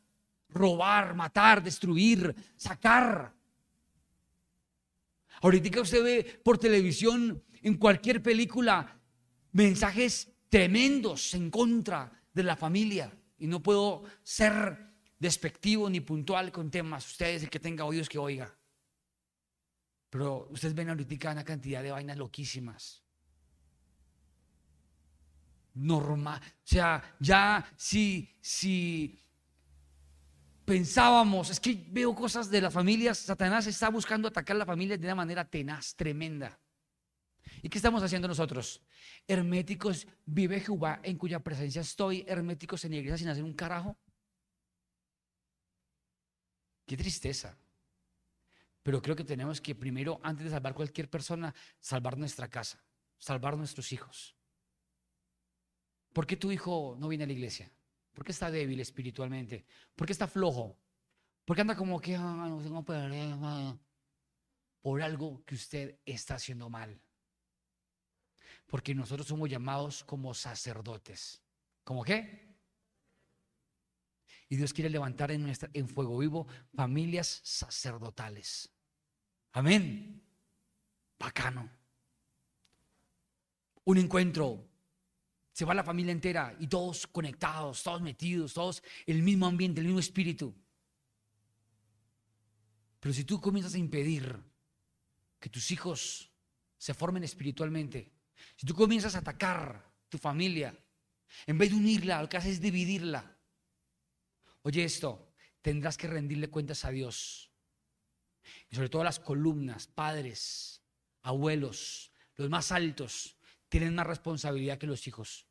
robar, 0.49 1.15
matar, 1.15 1.63
destruir, 1.63 2.35
sacar. 2.57 3.33
Ahorita 5.41 5.81
usted 5.81 6.03
ve 6.03 6.41
por 6.43 6.59
televisión, 6.59 7.41
en 7.63 7.77
cualquier 7.77 8.21
película, 8.21 8.99
mensajes 9.53 10.29
tremendos 10.49 11.35
en 11.35 11.49
contra 11.49 12.11
de 12.35 12.43
la 12.43 12.57
familia. 12.57 13.17
Y 13.39 13.47
no 13.47 13.63
puedo 13.63 14.03
ser 14.25 14.77
despectivo 15.17 15.89
ni 15.89 16.01
puntual 16.01 16.51
con 16.51 16.73
temas. 16.73 17.07
Ustedes, 17.07 17.45
el 17.45 17.51
que 17.51 17.61
tenga 17.61 17.85
oídos, 17.85 18.09
que 18.09 18.19
oiga. 18.19 18.53
Pero 20.11 20.49
ustedes 20.51 20.75
ven 20.75 20.89
ahorita 20.89 21.31
una 21.31 21.45
cantidad 21.45 21.85
de 21.85 21.93
vainas 21.93 22.17
loquísimas. 22.17 23.02
Normal. 25.75 26.41
O 26.41 26.61
sea, 26.63 27.17
ya 27.19 27.65
si, 27.77 28.37
si 28.41 29.19
pensábamos, 30.65 31.51
es 31.51 31.61
que 31.61 31.87
veo 31.89 32.15
cosas 32.15 32.51
de 32.51 32.61
las 32.61 32.73
familias, 32.73 33.19
Satanás 33.19 33.67
está 33.67 33.89
buscando 33.89 34.29
atacar 34.29 34.57
la 34.57 34.67
familia 34.67 34.97
de 34.97 35.07
una 35.07 35.15
manera 35.15 35.45
tenaz, 35.45 35.95
tremenda. 35.95 36.59
¿Y 37.63 37.69
qué 37.69 37.79
estamos 37.79 38.03
haciendo 38.03 38.29
nosotros? 38.29 38.83
Herméticos, 39.27 40.07
vive 40.25 40.61
Jehová 40.61 41.01
en 41.03 41.17
cuya 41.17 41.41
presencia 41.41 41.81
estoy, 41.81 42.25
herméticos 42.27 42.85
en 42.85 42.93
la 42.93 42.97
iglesia 42.99 43.19
sin 43.19 43.29
hacer 43.29 43.45
un 43.45 43.55
carajo. 43.55 43.97
Qué 46.87 46.97
tristeza. 46.97 47.57
Pero 48.83 49.01
creo 49.01 49.15
que 49.15 49.25
tenemos 49.25 49.61
que 49.61 49.75
primero, 49.75 50.21
antes 50.23 50.45
de 50.45 50.51
salvar 50.51 50.75
cualquier 50.75 51.09
persona, 51.09 51.55
salvar 51.81 52.19
nuestra 52.19 52.49
casa, 52.49 52.83
salvar 53.19 53.57
nuestros 53.57 53.93
hijos. 53.93 54.35
¿Por 56.12 56.27
qué 56.27 56.37
tu 56.37 56.53
hijo 56.53 56.96
no 56.98 57.09
viene 57.09 57.25
a 57.25 57.27
la 57.27 57.33
iglesia? 57.33 57.70
¿Por 58.12 58.25
qué 58.25 58.33
está 58.33 58.51
débil 58.51 58.81
espiritualmente? 58.81 59.64
¿Por 59.96 60.07
qué 60.07 60.12
está 60.12 60.27
flojo? 60.27 60.77
¿Por 61.44 61.57
qué 61.57 61.62
anda 61.62 61.77
como 61.77 62.01
que 62.01 62.14
ah, 62.16 62.46
no 62.48 62.61
tengo 62.61 62.85
problema? 62.85 63.79
Por 64.83 65.03
algo 65.03 65.42
que 65.44 65.55
usted 65.55 65.98
está 66.05 66.35
haciendo 66.35 66.68
mal. 66.68 67.01
Porque 68.66 68.94
nosotros 68.94 69.27
somos 69.27 69.48
llamados 69.48 70.05
como 70.05 70.35
sacerdotes. 70.35 71.42
¿Cómo 71.85 72.05
qué? 72.05 72.53
Y 74.48 74.57
Dios 74.57 74.72
quiere 74.72 74.90
levantar 74.90 75.31
en 75.31 75.88
fuego 75.88 76.18
vivo 76.18 76.46
familias 76.75 77.40
sacerdotales. 77.42 78.70
Amén. 79.53 80.22
Bacano. 81.18 81.70
Un 83.85 83.98
encuentro. 83.98 84.72
Se 85.53 85.65
va 85.65 85.75
la 85.75 85.85
familia 85.85 86.12
entera 86.12 86.57
y 86.59 86.67
todos 86.67 87.07
conectados, 87.07 87.83
todos 87.83 88.01
metidos, 88.01 88.55
todos 88.55 88.83
el 89.07 89.23
mismo 89.23 89.47
ambiente, 89.47 89.81
el 89.81 89.87
mismo 89.87 90.01
espíritu. 90.01 90.55
Pero 93.01 93.12
si 93.12 93.25
tú 93.25 93.41
comienzas 93.41 93.75
a 93.75 93.79
impedir 93.79 94.38
que 95.38 95.49
tus 95.49 95.71
hijos 95.71 96.31
se 96.79 96.95
formen 96.95 97.25
espiritualmente, 97.25 98.11
si 98.57 98.67
tú 98.67 98.75
comienzas 98.75 99.15
a 99.15 99.19
atacar 99.19 99.93
tu 100.09 100.19
familia, 100.19 100.77
en 101.47 101.59
vez 101.59 101.71
de 101.71 101.77
unirla, 101.77 102.23
lo 102.23 102.29
que 102.29 102.37
haces 102.37 102.55
es 102.55 102.61
dividirla, 102.61 103.33
Oye 104.62 104.85
esto, 104.85 105.35
tendrás 105.61 105.97
que 105.97 106.07
rendirle 106.07 106.49
cuentas 106.49 106.85
a 106.85 106.91
Dios. 106.91 107.51
Y 108.71 108.77
sobre 108.77 108.88
todo 108.88 109.05
las 109.05 109.19
columnas, 109.19 109.87
padres, 109.87 110.83
abuelos, 111.23 112.12
los 112.37 112.49
más 112.49 112.71
altos, 112.73 113.37
tienen 113.73 113.95
más 113.95 114.07
responsabilidad 114.07 114.77
que 114.77 114.87
los 114.87 115.07
hijos. 115.07 115.47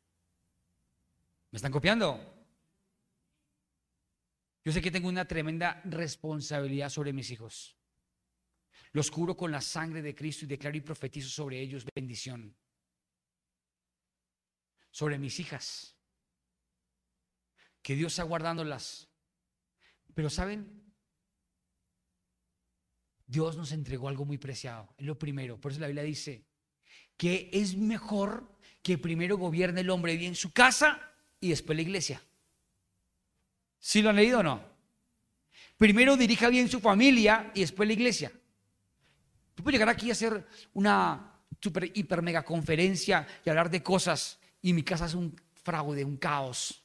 ¿Me 1.50 1.56
están 1.56 1.72
copiando? 1.72 2.20
Yo 4.64 4.70
sé 4.70 4.80
que 4.80 4.92
tengo 4.92 5.08
una 5.08 5.26
tremenda 5.26 5.82
responsabilidad 5.84 6.88
sobre 6.88 7.12
mis 7.12 7.32
hijos. 7.32 7.76
Los 8.92 9.10
curo 9.10 9.36
con 9.36 9.50
la 9.50 9.60
sangre 9.60 10.02
de 10.02 10.14
Cristo 10.14 10.44
y 10.44 10.48
declaro 10.48 10.76
y 10.76 10.82
profetizo 10.82 11.28
sobre 11.28 11.58
ellos 11.58 11.84
bendición. 11.96 12.56
Sobre 14.92 15.18
mis 15.18 15.40
hijas 15.40 15.96
que 17.82 17.96
Dios 17.96 18.12
está 18.12 18.22
guardándolas. 18.22 19.08
Pero 20.14 20.30
¿saben? 20.30 20.94
Dios 23.26 23.56
nos 23.56 23.72
entregó 23.72 24.06
algo 24.06 24.24
muy 24.24 24.38
preciado, 24.38 24.94
es 24.96 25.06
lo 25.06 25.18
primero. 25.18 25.60
Por 25.60 25.72
eso 25.72 25.80
la 25.80 25.88
Biblia 25.88 26.04
dice 26.04 26.51
que 27.22 27.50
es 27.52 27.76
mejor 27.76 28.48
que 28.82 28.98
primero 28.98 29.38
gobierne 29.38 29.82
el 29.82 29.90
hombre 29.90 30.16
bien 30.16 30.34
su 30.34 30.50
casa 30.52 31.00
y 31.38 31.50
después 31.50 31.76
la 31.76 31.82
iglesia. 31.82 32.20
¿Sí 33.78 34.02
lo 34.02 34.10
han 34.10 34.16
leído 34.16 34.40
o 34.40 34.42
no? 34.42 34.60
Primero 35.76 36.16
dirija 36.16 36.48
bien 36.48 36.68
su 36.68 36.80
familia 36.80 37.52
y 37.54 37.60
después 37.60 37.86
la 37.86 37.92
iglesia. 37.92 38.32
Tú 39.54 39.62
puedes 39.62 39.78
llegar 39.78 39.94
aquí 39.94 40.10
a 40.10 40.14
hacer 40.14 40.44
una 40.72 41.38
super, 41.60 41.92
hiper, 41.94 42.22
mega 42.22 42.42
conferencia 42.44 43.24
y 43.44 43.50
hablar 43.50 43.70
de 43.70 43.84
cosas 43.84 44.40
y 44.60 44.72
mi 44.72 44.82
casa 44.82 45.06
es 45.06 45.14
un 45.14 45.40
fraude, 45.62 46.04
un 46.04 46.16
caos. 46.16 46.82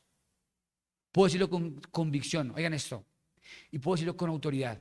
Puedo 1.12 1.26
decirlo 1.26 1.50
con 1.50 1.82
convicción, 1.89 2.54
oigan 2.56 2.76
esto, 2.76 3.04
y 3.71 3.80
puedo 3.80 3.95
decirlo 3.95 4.15
con 4.15 4.30
autoridad. 4.30 4.80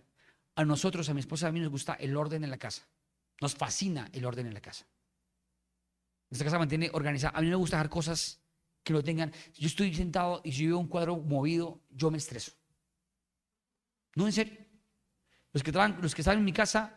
A 0.55 0.67
nosotros, 0.67 1.09
a 1.09 1.15
mi 1.15 1.21
esposa, 1.21 1.49
a 1.49 1.53
mí 1.53 1.61
nos 1.61 1.71
gusta 1.71 1.95
el 1.95 2.15
orden 2.15 2.45
en 2.45 2.51
la 2.51 2.59
casa. 2.59 2.87
Nos 3.41 3.55
fascina 3.55 4.11
el 4.13 4.27
orden 4.27 4.47
en 4.49 4.53
la 4.53 4.61
casa. 4.61 4.87
Nuestra 6.37 6.49
casa 6.49 6.59
mantiene 6.59 6.91
organizada. 6.93 7.33
A 7.35 7.41
mí 7.41 7.47
no 7.47 7.53
me 7.53 7.57
gusta 7.57 7.79
dejar 7.79 7.89
cosas 7.89 8.39
que 8.83 8.93
lo 8.93 9.03
tengan. 9.03 9.33
Yo 9.55 9.69
estoy 9.69 9.95
sentado 9.95 10.43
y 10.45 10.53
si 10.53 10.67
veo 10.67 10.77
un 10.77 10.87
cuadro 10.87 11.17
movido, 11.17 11.81
yo 11.89 12.11
me 12.11 12.19
estreso. 12.19 12.53
No, 14.15 14.27
en 14.27 14.35
serio. 14.35 14.53
Los 15.55 15.63
que, 15.63 15.73
trabajan, 15.73 15.99
los 16.03 16.15
que 16.15 16.21
están 16.21 16.37
en 16.37 16.45
mi 16.45 16.53
casa, 16.53 16.95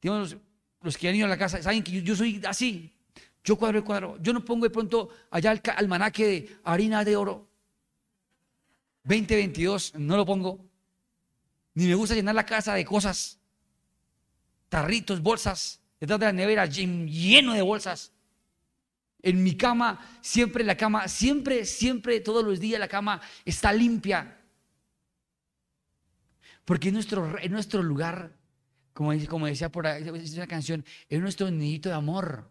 digamos, 0.00 0.38
los, 0.80 0.96
que 0.96 1.06
han 1.06 1.16
ido 1.16 1.26
a 1.26 1.28
la 1.28 1.36
casa, 1.36 1.62
saben 1.62 1.82
que 1.82 2.02
yo, 2.02 2.16
soy 2.16 2.40
así. 2.46 2.96
Yo 3.44 3.56
cuadro 3.56 3.76
el 3.76 3.84
cuadro. 3.84 4.16
Yo 4.22 4.32
no 4.32 4.42
pongo 4.42 4.64
de 4.64 4.70
pronto 4.70 5.10
allá 5.30 5.52
el 5.52 5.60
almanaque 5.76 6.26
de 6.26 6.56
harina 6.64 7.04
de 7.04 7.14
oro. 7.14 7.46
2022 9.04 9.96
no 9.96 10.16
lo 10.16 10.24
pongo. 10.24 10.64
Ni 11.74 11.88
me 11.88 11.94
gusta 11.94 12.14
llenar 12.14 12.34
la 12.34 12.46
casa 12.46 12.72
de 12.72 12.86
cosas. 12.86 13.38
Tarritos, 14.70 15.20
bolsas. 15.20 15.82
Detrás 16.00 16.18
de 16.20 16.24
la 16.24 16.32
nevera 16.32 16.64
lleno 16.64 17.52
de 17.52 17.60
bolsas. 17.60 18.14
En 19.20 19.42
mi 19.42 19.56
cama, 19.56 19.98
siempre 20.20 20.64
la 20.64 20.76
cama, 20.76 21.08
siempre, 21.08 21.64
siempre, 21.64 22.20
todos 22.20 22.44
los 22.44 22.60
días 22.60 22.78
la 22.78 22.88
cama 22.88 23.20
está 23.44 23.72
limpia. 23.72 24.40
Porque 26.64 26.88
en 26.88 26.94
nuestro, 26.94 27.38
en 27.38 27.52
nuestro 27.52 27.82
lugar, 27.82 28.36
como, 28.92 29.12
como 29.26 29.46
decía 29.46 29.70
por 29.70 29.86
ahí, 29.86 30.08
una 30.08 30.46
canción, 30.46 30.84
es 31.08 31.20
nuestro 31.20 31.50
nidito 31.50 31.88
de 31.88 31.94
amor. 31.94 32.50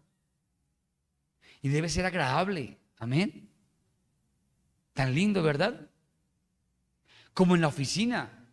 Y 1.62 1.68
debe 1.68 1.88
ser 1.88 2.04
agradable. 2.04 2.78
Amén. 2.98 3.48
Tan 4.92 5.14
lindo, 5.14 5.42
¿verdad? 5.42 5.88
como 7.38 7.54
en 7.54 7.60
la 7.60 7.68
oficina, 7.68 8.48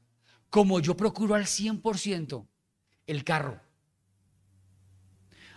como 0.52 0.80
yo 0.80 0.96
procuro 0.96 1.34
al 1.34 1.46
100% 1.46 2.48
el 3.08 3.24
carro. 3.24 3.60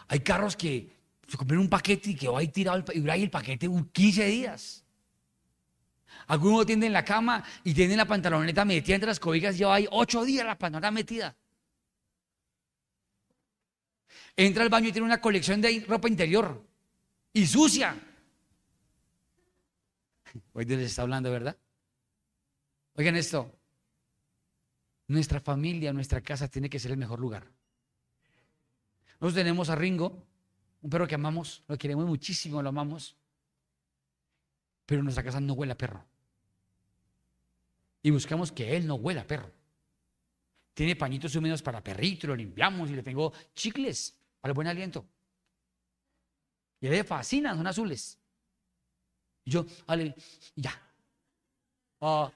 Hay 0.07 0.21
carros 0.21 0.57
que 0.57 0.97
se 1.29 1.37
compran 1.37 1.61
un 1.61 1.69
paquete 1.69 2.11
y 2.11 2.15
que 2.17 2.27
va 2.27 2.39
ahí 2.39 2.49
tirado 2.49 2.83
y 2.93 3.01
dura 3.01 3.13
ahí 3.13 3.23
el 3.23 3.31
paquete 3.31 3.69
15 3.93 4.25
días. 4.25 4.85
Algunos 6.27 6.67
tienden 6.67 6.89
en 6.89 6.93
la 6.95 7.05
cama 7.05 7.45
y 7.65 7.75
tienen 7.75 7.99
la 7.99 8.07
pantaloneta 8.07 8.65
metida 8.65 8.95
entre 8.95 9.09
las 9.09 9.21
cobijas 9.21 9.55
y 9.55 9.59
lleva 9.59 9.75
ahí 9.75 9.87
8 9.91 10.25
días 10.25 10.47
la 10.47 10.59
pantaloneta 10.59 10.91
metida. 10.91 11.37
Entra 14.35 14.63
al 14.63 14.69
baño 14.71 14.89
y 14.89 14.93
tiene 14.93 15.07
una 15.07 15.21
colección 15.21 15.61
de 15.61 15.85
ropa 15.87 16.09
interior 16.09 16.65
y 17.33 17.47
sucia. 17.47 17.95
Hoy 20.53 20.65
Dios 20.65 20.81
les 20.81 20.91
está 20.91 21.03
hablando, 21.03 21.31
¿verdad? 21.31 21.57
Oigan 22.95 23.17
esto, 23.17 23.55
nuestra 25.09 25.41
familia, 25.41 25.93
nuestra 25.93 26.21
casa 26.21 26.49
tiene 26.49 26.71
que 26.71 26.79
ser 26.79 26.93
el 26.93 26.97
mejor 26.97 27.21
lugar. 27.21 27.47
Nosotros 29.21 29.35
tenemos 29.35 29.69
a 29.69 29.75
Ringo, 29.75 30.28
un 30.81 30.91
perro 30.91 31.07
que 31.07 31.15
amamos, 31.15 31.63
lo 31.67 31.77
queremos 31.77 32.07
muchísimo, 32.07 32.63
lo 32.63 32.69
amamos, 32.69 33.17
pero 34.87 35.03
nuestra 35.03 35.23
casa 35.23 35.41
no 35.41 35.55
huele 35.55 35.73
a 35.73 35.79
perro. 35.79 36.05
Y 38.03 38.11
buscamos 38.11 38.53
que 38.53 38.77
él 38.77 38.87
no 38.87 38.95
huela 38.95 39.23
a 39.23 39.27
perro. 39.27 39.51
Tiene 40.75 40.95
pañitos 40.95 41.35
húmedos 41.35 41.63
para 41.63 41.83
perrito, 41.83 42.29
lo 42.29 42.37
limpiamos 42.37 42.89
y 42.91 42.95
le 42.95 43.03
tengo 43.03 43.33
chicles 43.55 44.17
para 44.41 44.53
el 44.53 44.55
buen 44.55 44.69
aliento. 44.69 45.05
Y 46.81 46.87
él 46.87 46.93
le 46.93 47.05
fascinan, 47.05 47.57
son 47.57 47.67
azules. 47.67 48.19
Y 49.45 49.51
yo, 49.51 49.67
vale, 49.87 50.15
ya. 50.55 50.81
Ah, 52.01 52.33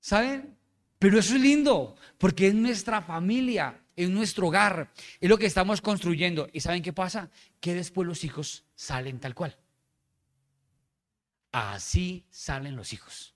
¿Saben? 0.00 0.56
Pero 0.98 1.18
eso 1.18 1.34
es 1.34 1.40
lindo, 1.40 1.96
porque 2.18 2.48
es 2.48 2.54
nuestra 2.54 3.02
familia, 3.02 3.79
es 3.96 4.08
nuestro 4.08 4.48
hogar, 4.48 4.92
es 5.20 5.28
lo 5.28 5.38
que 5.38 5.46
estamos 5.46 5.80
construyendo. 5.80 6.48
¿Y 6.52 6.60
saben 6.60 6.82
qué 6.82 6.92
pasa? 6.92 7.30
Que 7.60 7.74
después 7.74 8.06
los 8.06 8.24
hijos 8.24 8.64
salen 8.74 9.20
tal 9.20 9.34
cual. 9.34 9.56
Así 11.52 12.24
salen 12.30 12.76
los 12.76 12.92
hijos. 12.92 13.34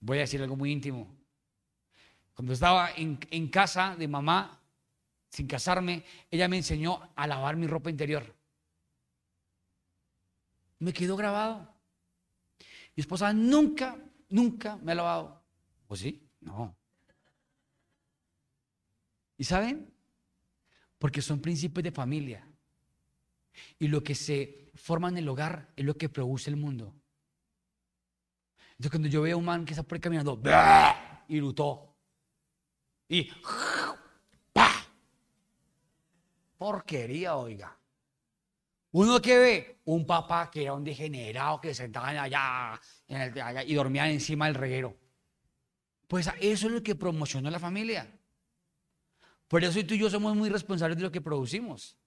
Voy 0.00 0.18
a 0.18 0.22
decir 0.22 0.40
algo 0.42 0.56
muy 0.56 0.72
íntimo. 0.72 1.14
Cuando 2.34 2.52
estaba 2.52 2.90
en, 2.96 3.18
en 3.30 3.48
casa 3.48 3.96
de 3.96 4.08
mamá, 4.08 4.60
sin 5.28 5.46
casarme, 5.46 6.04
ella 6.30 6.48
me 6.48 6.56
enseñó 6.56 7.10
a 7.14 7.26
lavar 7.26 7.56
mi 7.56 7.66
ropa 7.66 7.90
interior. 7.90 8.34
Me 10.78 10.92
quedó 10.92 11.16
grabado. 11.16 11.74
Mi 12.96 13.02
esposa 13.02 13.32
nunca 13.32 13.98
Nunca 14.30 14.76
me 14.76 14.92
he 14.92 14.94
lavado. 14.94 15.42
¿O 15.88 15.96
sí? 15.96 16.22
No. 16.40 16.76
¿Y 19.40 19.44
saben? 19.44 19.90
Porque 20.98 21.22
son 21.22 21.40
principios 21.40 21.82
de 21.82 21.90
familia. 21.90 22.46
Y 23.78 23.88
lo 23.88 24.04
que 24.04 24.14
se 24.14 24.70
forma 24.74 25.08
en 25.08 25.16
el 25.16 25.26
hogar 25.30 25.72
es 25.76 25.82
lo 25.86 25.96
que 25.96 26.10
produce 26.10 26.50
el 26.50 26.56
mundo. 26.56 26.94
Entonces 28.72 28.90
cuando 28.90 29.08
yo 29.08 29.22
veo 29.22 29.36
a 29.36 29.38
un 29.38 29.46
man 29.46 29.64
que 29.64 29.72
está 29.72 29.82
por 29.82 29.96
ahí 29.96 30.00
caminando, 30.02 30.38
y 31.26 31.40
lutó. 31.40 31.96
Y 33.08 33.30
¡pa! 34.52 34.84
Porquería, 36.58 37.36
oiga. 37.36 37.74
Uno 38.92 39.22
que 39.22 39.38
ve 39.38 39.80
un 39.86 40.04
papá 40.04 40.50
que 40.50 40.64
era 40.64 40.74
un 40.74 40.84
degenerado 40.84 41.62
que 41.62 41.72
sentaban 41.72 42.18
allá, 42.18 42.78
allá 43.08 43.64
y 43.64 43.72
dormían 43.72 44.10
encima 44.10 44.44
del 44.48 44.56
reguero. 44.56 44.98
Pues 46.06 46.28
eso 46.40 46.66
es 46.66 46.72
lo 46.74 46.82
que 46.82 46.94
promocionó 46.94 47.50
la 47.50 47.58
familia. 47.58 48.19
Por 49.50 49.64
eso 49.64 49.84
tú 49.84 49.94
y 49.94 49.98
yo 49.98 50.08
somos 50.08 50.36
muy 50.36 50.48
responsables 50.48 50.96
de 50.96 51.02
lo 51.02 51.10
que 51.10 51.20
producimos. 51.20 51.98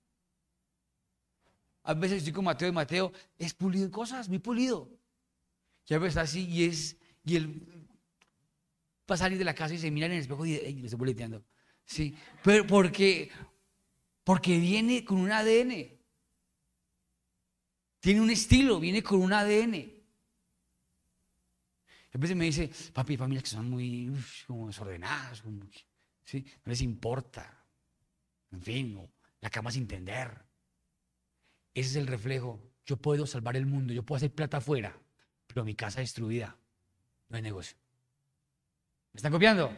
A 1.84 1.94
veces 1.94 2.20
estoy 2.20 2.32
con 2.32 2.46
Mateo 2.46 2.70
y 2.70 2.72
Mateo 2.72 3.12
es 3.38 3.54
pulido 3.54 3.84
en 3.84 3.92
cosas, 3.92 4.30
muy 4.30 4.40
pulido. 4.40 4.90
Ya 5.86 6.00
ves 6.00 6.16
así 6.16 6.48
y 6.48 6.64
es, 6.64 6.96
y 7.26 7.36
él 7.36 7.68
va 9.12 9.16
a 9.16 9.18
salir 9.18 9.38
de 9.38 9.44
la 9.44 9.54
casa 9.54 9.74
y 9.74 9.78
se 9.78 9.92
mira 9.92 10.06
en 10.06 10.14
el 10.14 10.20
espejo 10.20 10.46
y 10.46 10.58
le 10.58 10.86
estoy 10.86 10.98
boleteando. 10.98 11.44
Sí, 11.84 12.16
pero 12.42 12.66
porque, 12.66 13.30
porque 14.24 14.58
viene 14.58 15.04
con 15.04 15.18
un 15.18 15.30
ADN. 15.30 16.00
Tiene 18.00 18.22
un 18.22 18.30
estilo, 18.30 18.80
viene 18.80 19.04
con 19.04 19.22
un 19.22 19.34
ADN. 19.34 19.92
A 22.14 22.18
veces 22.18 22.38
me 22.38 22.46
dice, 22.46 22.72
papi, 22.94 23.18
familias 23.18 23.44
que 23.44 23.50
son 23.50 23.70
muy 23.70 24.10
como 24.48 24.68
desordenadas, 24.68 25.44
¿sí? 26.24 26.46
no 26.66 26.70
les 26.72 26.82
importa. 26.82 27.66
En 28.52 28.62
fin, 28.62 29.10
la 29.42 29.50
cama 29.50 29.72
sin 29.72 29.84
entender. 29.84 30.30
Ese 31.74 31.90
es 31.90 31.96
el 31.96 32.08
reflejo. 32.08 32.60
Yo 32.86 32.98
puedo 32.98 33.26
salvar 33.26 33.56
el 33.56 33.66
mundo, 33.66 33.94
yo 33.94 34.04
puedo 34.04 34.18
hacer 34.18 34.34
plata 34.34 34.58
afuera, 34.58 34.98
pero 35.48 35.64
mi 35.64 35.76
casa 35.76 36.02
destruida. 36.02 36.56
No 37.30 37.38
hay 37.38 37.42
negocio. 37.42 37.78
¿Me 39.14 39.18
están 39.18 39.32
copiando? 39.32 39.76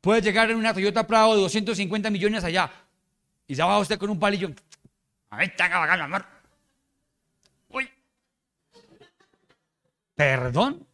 Puede 0.00 0.22
llegar 0.22 0.50
en 0.50 0.56
una 0.56 0.72
Toyota 0.72 1.06
Prado 1.06 1.34
de 1.34 1.42
250 1.42 2.10
millones 2.10 2.44
allá 2.44 2.70
y 3.46 3.54
se 3.54 3.62
va 3.62 3.78
usted 3.78 3.98
con 3.98 4.10
un 4.10 4.18
palillo. 4.18 4.50
Ahí 5.30 5.46
está, 5.46 5.66
amor. 6.02 6.24
Uy. 7.68 7.90
Perdón. 10.14 10.87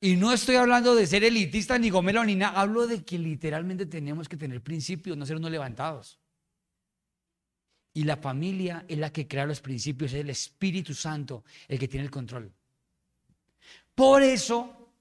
Y 0.00 0.16
no 0.16 0.32
estoy 0.32 0.56
hablando 0.56 0.94
de 0.94 1.06
ser 1.06 1.24
elitista 1.24 1.78
ni 1.78 1.90
gomelo 1.90 2.24
ni 2.24 2.36
nada. 2.36 2.60
Hablo 2.60 2.86
de 2.86 3.04
que 3.04 3.18
literalmente 3.18 3.86
tenemos 3.86 4.28
que 4.28 4.36
tener 4.36 4.62
principios, 4.62 5.16
no 5.16 5.26
ser 5.26 5.36
unos 5.36 5.50
levantados. 5.50 6.18
Y 7.94 8.04
la 8.04 8.16
familia 8.16 8.84
es 8.86 8.96
la 8.98 9.12
que 9.12 9.26
crea 9.26 9.44
los 9.44 9.60
principios, 9.60 10.12
es 10.12 10.20
el 10.20 10.30
Espíritu 10.30 10.94
Santo 10.94 11.44
el 11.66 11.78
que 11.78 11.88
tiene 11.88 12.04
el 12.04 12.12
control. 12.12 12.52
Por 13.92 14.22
eso, 14.22 14.92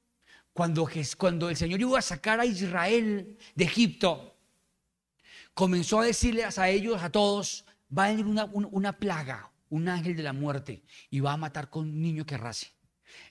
cuando, 0.51 0.89
cuando 1.17 1.49
el 1.49 1.55
Señor 1.55 1.79
iba 1.79 1.99
a 1.99 2.01
sacar 2.01 2.39
a 2.39 2.45
Israel 2.45 3.37
de 3.53 3.63
Egipto, 3.63 4.35
comenzó 5.53 5.99
a 5.99 6.05
decirles 6.05 6.57
a 6.57 6.69
ellos, 6.69 7.03
a 7.03 7.11
todos, 7.11 7.65
va 7.95 8.05
a 8.05 8.09
venir 8.09 8.25
una, 8.25 8.97
plaga, 8.97 9.51
un 9.69 9.87
ángel 9.87 10.15
de 10.15 10.23
la 10.23 10.33
muerte, 10.33 10.81
y 11.11 11.19
va 11.19 11.33
a 11.33 11.37
matar 11.37 11.69
con 11.69 11.83
un 11.83 12.01
niño 12.01 12.25
que 12.25 12.37
race. 12.37 12.76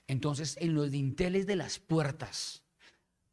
Entonces, 0.07 0.57
en 0.59 0.73
los 0.73 0.91
dinteles 0.91 1.45
de 1.45 1.55
las 1.55 1.79
puertas, 1.79 2.63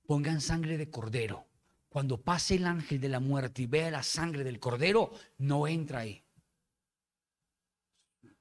pongan 0.07 0.41
sangre 0.41 0.77
de 0.77 0.91
cordero. 0.91 1.47
Cuando 1.89 2.21
pase 2.21 2.57
el 2.57 2.67
ángel 2.67 3.01
de 3.01 3.09
la 3.09 3.21
muerte 3.21 3.63
y 3.63 3.67
vea 3.67 3.91
la 3.91 4.03
sangre 4.03 4.45
del 4.45 4.59
cordero, 4.59 5.13
no 5.39 5.69
entra 5.69 6.01
ahí. 6.01 6.23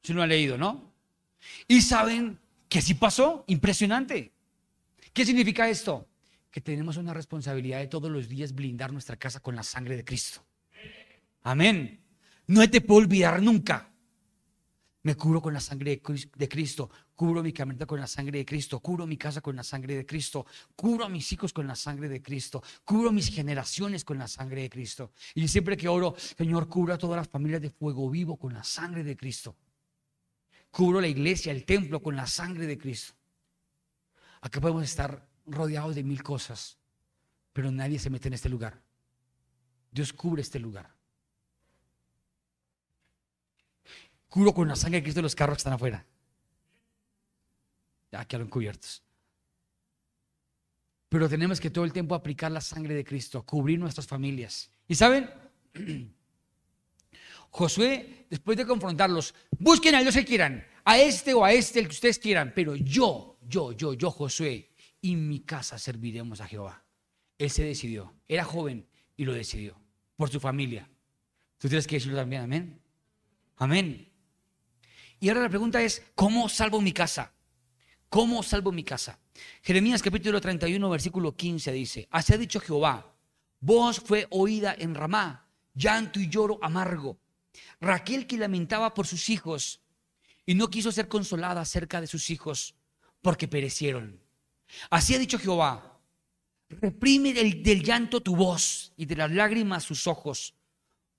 Si 0.01 0.13
no 0.13 0.21
ha 0.21 0.27
leído, 0.27 0.57
¿no? 0.57 0.91
Y 1.67 1.81
saben 1.81 2.39
que 2.67 2.81
sí 2.81 2.95
pasó, 2.95 3.43
impresionante. 3.47 4.31
¿Qué 5.13 5.25
significa 5.25 5.69
esto? 5.69 6.07
que 6.53 6.61
tenemos 6.61 6.97
una 6.97 7.15
responsabilidad 7.15 7.79
de 7.79 7.87
todos 7.87 8.11
los 8.11 8.29
días 8.29 8.53
blindar 8.53 8.93
nuestra 8.93 9.15
casa 9.15 9.39
con 9.39 9.55
la 9.55 9.63
sangre 9.63 9.97
de 9.97 10.05
Cristo. 10.05 10.45
Amén. 11.41 11.99
No 12.45 12.69
te 12.69 12.79
puedo 12.79 12.99
olvidar 12.99 13.41
nunca. 13.41 13.91
Me 15.01 15.15
cubro 15.15 15.41
con 15.41 15.55
la 15.55 15.59
sangre 15.59 15.99
de 16.35 16.47
Cristo, 16.47 16.91
cubro 17.15 17.43
mi 17.43 17.53
camioneta 17.53 17.85
con 17.85 17.99
la 17.99 18.07
sangre 18.07 18.39
de 18.39 18.45
Cristo, 18.45 18.79
cubro 18.79 19.05
mi 19.05 19.17
casa 19.17 19.41
con 19.41 19.55
la 19.55 19.63
sangre 19.63 19.95
de 19.95 20.05
Cristo, 20.05 20.45
cubro 20.75 21.05
a 21.05 21.09
mis 21.09 21.31
hijos 21.31 21.53
con 21.53 21.67
la 21.67 21.75
sangre 21.75 22.09
de 22.09 22.21
Cristo, 22.21 22.63
cubro 22.83 23.11
mis 23.11 23.29
generaciones 23.29 24.03
con 24.03 24.17
la 24.17 24.27
sangre 24.27 24.63
de 24.63 24.69
Cristo. 24.69 25.11
Y 25.35 25.47
siempre 25.47 25.77
que 25.77 25.87
oro, 25.87 26.15
Señor, 26.17 26.67
cubro 26.67 26.93
a 26.93 26.97
todas 26.97 27.17
las 27.17 27.27
familias 27.27 27.61
de 27.61 27.69
fuego 27.69 28.09
vivo 28.09 28.37
con 28.37 28.53
la 28.53 28.63
sangre 28.63 29.03
de 29.03 29.15
Cristo. 29.15 29.55
Cubro 30.71 30.99
la 30.99 31.07
iglesia, 31.07 31.51
el 31.51 31.65
templo 31.65 32.01
con 32.01 32.15
la 32.15 32.25
sangre 32.25 32.65
de 32.65 32.77
Cristo. 32.77 33.13
Acá 34.41 34.59
podemos 34.59 34.83
estar 34.83 35.27
rodeados 35.45 35.95
de 35.95 36.03
mil 36.03 36.23
cosas, 36.23 36.77
pero 37.53 37.71
nadie 37.71 37.99
se 37.99 38.09
mete 38.09 38.27
en 38.27 38.33
este 38.33 38.49
lugar. 38.49 38.81
Dios 39.91 40.11
cubre 40.11 40.41
este 40.41 40.59
lugar. 40.59 40.91
Cubro 44.27 44.51
con 44.51 44.67
la 44.67 44.75
sangre 44.75 44.97
de 44.97 45.03
Cristo 45.03 45.21
los 45.21 45.35
carros 45.35 45.57
que 45.57 45.59
están 45.59 45.73
afuera. 45.73 46.07
Ya 48.13 48.25
quedaron 48.25 48.47
cubiertos. 48.47 49.01
Pero 51.09 51.27
tenemos 51.27 51.59
que 51.59 51.71
todo 51.71 51.83
el 51.83 51.91
tiempo 51.91 52.13
aplicar 52.13 52.51
la 52.51 52.61
sangre 52.61 52.93
de 52.93 53.03
Cristo, 53.03 53.43
cubrir 53.43 53.79
nuestras 53.79 54.05
familias. 54.05 54.69
Y 54.87 54.93
saben, 54.93 55.27
Josué, 57.49 58.27
después 58.29 58.55
de 58.55 58.67
confrontarlos, 58.67 59.33
busquen 59.57 59.95
a 59.95 60.01
Dios 60.01 60.13
que 60.13 60.25
quieran, 60.25 60.63
a 60.85 60.99
este 60.99 61.33
o 61.33 61.43
a 61.43 61.53
este, 61.53 61.79
el 61.79 61.87
que 61.87 61.93
ustedes 61.93 62.19
quieran, 62.19 62.53
pero 62.55 62.75
yo, 62.75 63.39
yo, 63.47 63.71
yo, 63.71 63.95
yo, 63.95 64.11
Josué, 64.11 64.69
y 65.01 65.15
mi 65.15 65.39
casa 65.39 65.79
serviremos 65.79 66.39
a 66.39 66.47
Jehová. 66.47 66.83
Él 67.39 67.49
se 67.49 67.63
decidió. 67.63 68.13
Era 68.27 68.43
joven 68.43 68.87
y 69.17 69.25
lo 69.25 69.33
decidió. 69.33 69.75
Por 70.15 70.29
su 70.29 70.39
familia. 70.39 70.87
¿Tú 71.57 71.67
tienes 71.67 71.87
que 71.87 71.95
decirlo 71.95 72.19
también? 72.19 72.43
Amén. 72.43 72.79
Amén. 73.57 74.07
Y 75.19 75.29
ahora 75.29 75.41
la 75.41 75.49
pregunta 75.49 75.81
es, 75.81 76.03
¿cómo 76.13 76.47
salvo 76.47 76.79
mi 76.79 76.93
casa? 76.93 77.33
¿Cómo 78.13 78.43
salvo 78.43 78.71
mi 78.71 78.83
casa? 78.83 79.17
Jeremías 79.63 80.03
capítulo 80.03 80.39
31, 80.39 80.87
versículo 80.87 81.35
15 81.35 81.71
dice, 81.71 82.07
así 82.11 82.31
ha 82.31 82.37
dicho 82.37 82.59
Jehová, 82.59 83.11
voz 83.59 83.99
fue 83.99 84.27
oída 84.29 84.75
en 84.77 84.93
Ramá, 84.93 85.47
llanto 85.73 86.19
y 86.19 86.29
lloro 86.29 86.59
amargo. 86.61 87.17
Raquel 87.81 88.27
que 88.27 88.37
lamentaba 88.37 88.93
por 88.93 89.07
sus 89.07 89.29
hijos 89.29 89.81
y 90.45 90.53
no 90.53 90.69
quiso 90.69 90.91
ser 90.91 91.07
consolada 91.07 91.61
acerca 91.61 92.01
de 92.01 92.05
sus 92.05 92.29
hijos 92.29 92.75
porque 93.23 93.47
perecieron. 93.47 94.21
Así 94.91 95.15
ha 95.15 95.17
dicho 95.17 95.39
Jehová, 95.39 95.99
reprime 96.69 97.33
del, 97.33 97.63
del 97.63 97.81
llanto 97.81 98.21
tu 98.21 98.35
voz 98.35 98.93
y 98.95 99.07
de 99.07 99.15
las 99.15 99.31
lágrimas 99.31 99.85
sus 99.85 100.05
ojos, 100.05 100.53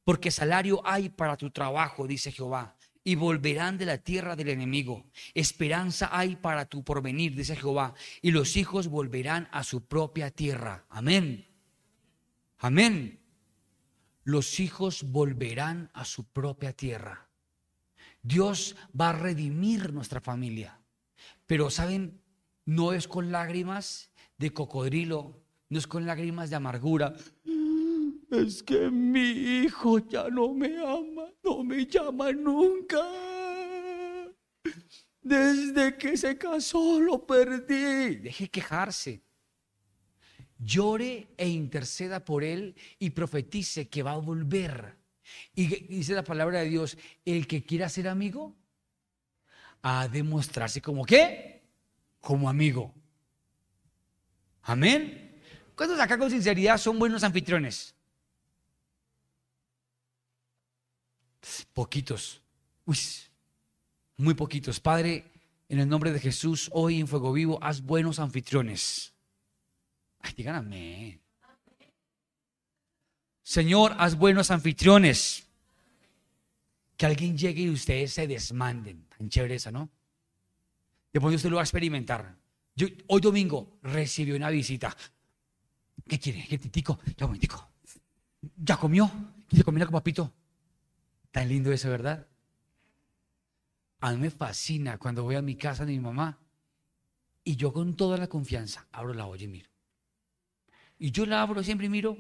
porque 0.05 0.31
salario 0.31 0.81
hay 0.85 1.09
para 1.09 1.37
tu 1.37 1.51
trabajo, 1.51 2.07
dice 2.07 2.31
Jehová, 2.31 2.77
y 3.05 3.15
volverán 3.15 3.77
de 3.77 3.87
la 3.87 3.99
tierra 3.99 4.35
del 4.35 4.49
enemigo. 4.49 5.05
Esperanza 5.35 6.09
hay 6.11 6.37
para 6.37 6.65
tu 6.65 6.83
porvenir, 6.83 7.37
dice 7.37 7.55
Jehová, 7.55 7.95
y 8.23 8.31
los 8.31 8.57
hijos 8.57 8.89
volverán 8.89 9.49
a 9.53 9.63
su 9.63 9.85
propia 9.85 10.31
tierra. 10.31 10.87
Amén. 10.89 11.47
Amén. 12.59 13.21
Los 14.25 14.59
hijos 14.59 15.03
volverán 15.05 15.91
a 15.93 16.07
su 16.07 16.25
propia 16.25 16.73
tierra. 16.73 17.29
Dios 18.23 18.75
va 18.99 19.11
a 19.11 19.13
redimir 19.13 19.93
nuestra 19.93 20.23
familia. 20.23 20.81
Pero 21.47 21.69
¿saben 21.69 22.23
no 22.65 22.95
es 22.95 23.07
con 23.07 23.31
lágrimas 23.31 24.11
de 24.39 24.53
cocodrilo, 24.53 25.43
no 25.69 25.79
es 25.79 25.87
con 25.87 26.07
lágrimas 26.07 26.49
de 26.49 26.57
amargura. 26.57 27.15
Es 28.41 28.63
que 28.63 28.91
mi 28.91 29.31
hijo 29.65 29.99
ya 29.99 30.29
no 30.29 30.53
me 30.53 30.77
ama, 30.79 31.31
no 31.43 31.65
me 31.65 31.87
llama 31.87 32.33
nunca. 32.33 33.01
Desde 35.21 35.97
que 35.97 36.17
se 36.17 36.37
casó 36.37 37.01
lo 37.01 37.27
perdí. 37.27 38.17
Deje 38.17 38.49
quejarse. 38.49 39.23
Llore 40.59 41.29
e 41.37 41.49
interceda 41.49 42.25
por 42.25 42.45
él 42.45 42.75
y 42.99 43.11
profetice 43.11 43.89
que 43.89 44.03
va 44.03 44.13
a 44.13 44.19
volver. 44.19 44.97
Y 45.55 45.67
dice 45.67 46.15
la 46.15 46.25
palabra 46.25 46.61
de 46.61 46.69
Dios, 46.69 46.99
el 47.25 47.47
que 47.47 47.65
quiera 47.65 47.89
ser 47.89 48.09
amigo, 48.09 48.55
a 49.83 50.09
demostrarse 50.09 50.81
como 50.81 51.05
qué? 51.05 51.55
como 52.25 52.49
amigo. 52.49 52.93
Amén. 54.63 55.39
¿Cuántos 55.77 56.01
acá 56.01 56.19
con 56.19 56.31
sinceridad 56.31 56.79
son 56.79 56.99
buenos 56.99 57.23
anfitriones? 57.23 57.95
Poquitos. 61.73 62.43
Uy, 62.85 62.99
muy 64.17 64.35
poquitos. 64.35 64.81
Padre, 64.81 65.31
en 65.69 65.79
el 65.79 65.89
nombre 65.89 66.13
de 66.13 66.21
Jesús, 66.21 66.71
hoy 66.73 67.01
en 67.01 67.09
Fuego 67.09 67.33
Vivo, 67.33 67.59
haz 67.63 67.83
buenos 67.83 68.19
anfitriones. 68.19 69.13
Ay, 70.21 70.33
digan. 70.37 70.73
Señor, 73.43 73.95
haz 73.99 74.17
buenos 74.17 74.51
anfitriones. 74.51 75.47
Que 76.97 77.07
alguien 77.07 77.37
llegue 77.37 77.63
y 77.63 77.71
ustedes 77.71 78.13
se 78.13 78.27
desmanden. 78.27 79.07
Tan 79.19 79.29
chévere 79.29 79.57
esa, 79.57 79.71
¿no? 79.71 79.91
Después 81.13 81.35
usted 81.35 81.51
lo 81.51 81.57
va 81.57 81.63
a 81.63 81.65
experimentar. 81.65 82.37
Hoy 83.07 83.21
domingo 83.21 83.79
recibí 83.83 84.33
una 84.33 84.51
visita. 84.51 84.97
¿Qué 86.09 86.19
quiere? 86.19 86.47
¿Qué 86.47 86.59
titico? 86.59 86.99
Ya, 87.17 87.27
momentico. 87.27 87.69
¿Ya 88.57 88.77
comió? 88.77 89.11
¿Quiere 89.49 89.65
comer 89.65 89.85
con 89.85 89.93
papito? 89.93 90.33
Tan 91.35 91.49
lindo 91.49 91.73
eso, 91.73 91.91
¿verdad? 91.91 92.29
A 93.99 94.13
mí 94.13 94.19
me 94.19 94.31
fascina 94.31 94.99
cuando 94.99 95.25
voy 95.25 95.35
a 95.35 95.43
mi 95.43 95.57
casa 95.57 95.85
de 95.85 95.91
mi 95.91 95.99
mamá 95.99 96.39
y 97.43 97.57
yo 97.57 97.73
con 97.73 97.97
toda 97.97 98.17
la 98.17 98.29
confianza 98.29 98.87
abro 98.93 99.15
la 99.15 99.27
olla 99.27 99.43
y 99.43 99.49
miro. 99.49 99.69
Y 100.97 101.11
yo 101.11 101.27
la 101.27 101.43
abro 101.43 101.65
siempre 101.65 101.89
y 101.89 101.91
miro. 101.91 102.17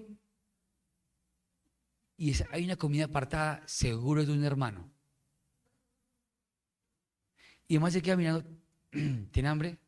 Y 2.17 2.35
hay 2.51 2.65
una 2.65 2.75
comida 2.75 3.05
apartada, 3.05 3.63
seguro 3.67 4.27
de 4.27 4.33
un 4.33 4.43
hermano. 4.43 4.91
Y 7.69 7.77
además 7.77 7.93
se 7.93 8.03
queda 8.03 8.17
mirando, 8.17 8.45
¿tiene 9.31 9.49
hambre? 9.49 9.79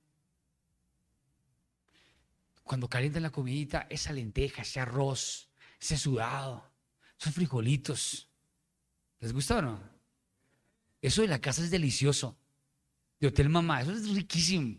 Cuando 2.62 2.88
calientan 2.88 3.24
la 3.24 3.30
comidita, 3.30 3.88
esa 3.90 4.12
lenteja, 4.12 4.62
ese 4.62 4.78
arroz, 4.78 5.50
ese 5.80 5.96
sudado, 5.96 6.70
esos 7.18 7.34
frijolitos. 7.34 8.25
¿Les 9.20 9.32
gusta 9.32 9.58
o 9.58 9.62
no? 9.62 9.80
Eso 11.00 11.22
de 11.22 11.28
la 11.28 11.40
casa 11.40 11.62
es 11.62 11.70
delicioso. 11.70 12.36
De 13.20 13.28
Hotel 13.28 13.48
Mamá, 13.48 13.82
eso 13.82 13.92
es 13.92 14.08
riquísimo. 14.14 14.78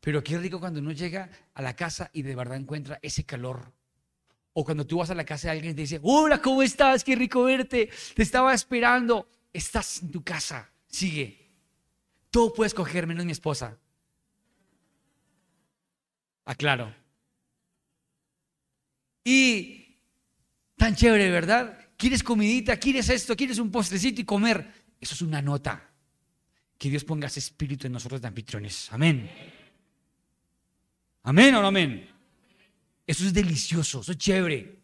Pero 0.00 0.22
qué 0.22 0.38
rico 0.38 0.58
cuando 0.58 0.80
uno 0.80 0.92
llega 0.92 1.30
a 1.54 1.62
la 1.62 1.76
casa 1.76 2.10
y 2.12 2.22
de 2.22 2.34
verdad 2.34 2.56
encuentra 2.56 2.98
ese 3.02 3.24
calor. 3.24 3.72
O 4.52 4.64
cuando 4.64 4.86
tú 4.86 4.98
vas 4.98 5.10
a 5.10 5.14
la 5.14 5.24
casa 5.24 5.48
de 5.48 5.52
alguien 5.52 5.72
y 5.72 5.74
te 5.74 5.82
dice, 5.82 6.00
hola, 6.02 6.40
¿cómo 6.42 6.62
estás? 6.62 7.04
Qué 7.04 7.14
rico 7.14 7.44
verte. 7.44 7.88
Te 8.14 8.22
estaba 8.22 8.52
esperando. 8.52 9.28
Estás 9.52 10.02
en 10.02 10.10
tu 10.10 10.22
casa. 10.22 10.70
Sigue. 10.88 11.50
Tú 12.30 12.52
puedes 12.54 12.74
coger 12.74 13.06
menos 13.06 13.24
mi 13.24 13.32
esposa. 13.32 13.78
Aclaro. 16.44 16.94
Y 19.24 19.98
tan 20.76 20.96
chévere, 20.96 21.30
¿verdad? 21.30 21.81
¿Quieres 22.02 22.24
comidita? 22.24 22.76
¿Quieres 22.78 23.08
esto? 23.10 23.36
¿Quieres 23.36 23.60
un 23.60 23.70
postrecito 23.70 24.20
y 24.20 24.24
comer? 24.24 24.72
Eso 25.00 25.14
es 25.14 25.22
una 25.22 25.40
nota. 25.40 25.88
Que 26.76 26.90
Dios 26.90 27.04
ponga 27.04 27.28
ese 27.28 27.38
espíritu 27.38 27.86
en 27.86 27.92
nosotros 27.92 28.20
de 28.20 28.26
anfitriones. 28.26 28.90
Amén. 28.90 29.30
Amén 31.22 31.54
o 31.54 31.62
no 31.62 31.68
amén. 31.68 32.10
Eso 33.06 33.24
es 33.24 33.32
delicioso, 33.32 34.00
eso 34.00 34.10
es 34.10 34.18
chévere. 34.18 34.80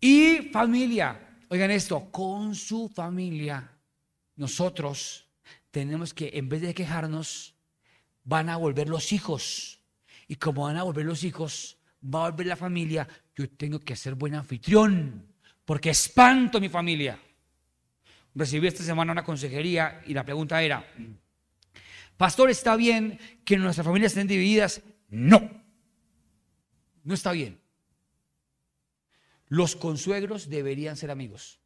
Y 0.00 0.50
familia, 0.52 1.38
oigan 1.50 1.70
esto, 1.70 2.10
con 2.10 2.56
su 2.56 2.88
familia, 2.88 3.70
nosotros 4.34 5.28
tenemos 5.70 6.12
que, 6.12 6.32
en 6.34 6.48
vez 6.48 6.62
de 6.62 6.74
quejarnos, 6.74 7.54
van 8.24 8.48
a 8.48 8.56
volver 8.56 8.88
los 8.88 9.12
hijos. 9.12 9.78
Y 10.26 10.34
como 10.34 10.64
van 10.64 10.78
a 10.78 10.82
volver 10.82 11.06
los 11.06 11.22
hijos, 11.22 11.78
va 12.02 12.26
a 12.26 12.30
volver 12.30 12.48
la 12.48 12.56
familia, 12.56 13.06
yo 13.36 13.48
tengo 13.50 13.78
que 13.78 13.94
ser 13.94 14.16
buen 14.16 14.34
anfitrión, 14.34 15.29
porque 15.70 15.90
espanto 15.90 16.58
a 16.58 16.60
mi 16.60 16.68
familia. 16.68 17.16
Recibí 18.34 18.66
esta 18.66 18.82
semana 18.82 19.12
una 19.12 19.22
consejería 19.22 20.02
y 20.04 20.12
la 20.12 20.24
pregunta 20.24 20.60
era, 20.60 20.84
Pastor, 22.16 22.50
¿está 22.50 22.74
bien 22.74 23.20
que 23.44 23.56
nuestras 23.56 23.86
familias 23.86 24.10
estén 24.10 24.26
divididas? 24.26 24.82
No, 25.10 25.48
no 27.04 27.14
está 27.14 27.30
bien. 27.30 27.60
Los 29.46 29.76
consuegros 29.76 30.48
deberían 30.48 30.96
ser 30.96 31.12
amigos. 31.12 31.60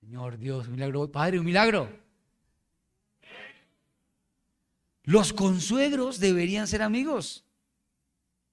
Señor 0.00 0.38
Dios, 0.38 0.66
un 0.66 0.72
milagro. 0.72 1.12
Padre, 1.12 1.38
un 1.38 1.46
milagro. 1.46 1.88
Los 5.04 5.32
consuegros 5.32 6.18
deberían 6.18 6.66
ser 6.66 6.82
amigos. 6.82 7.44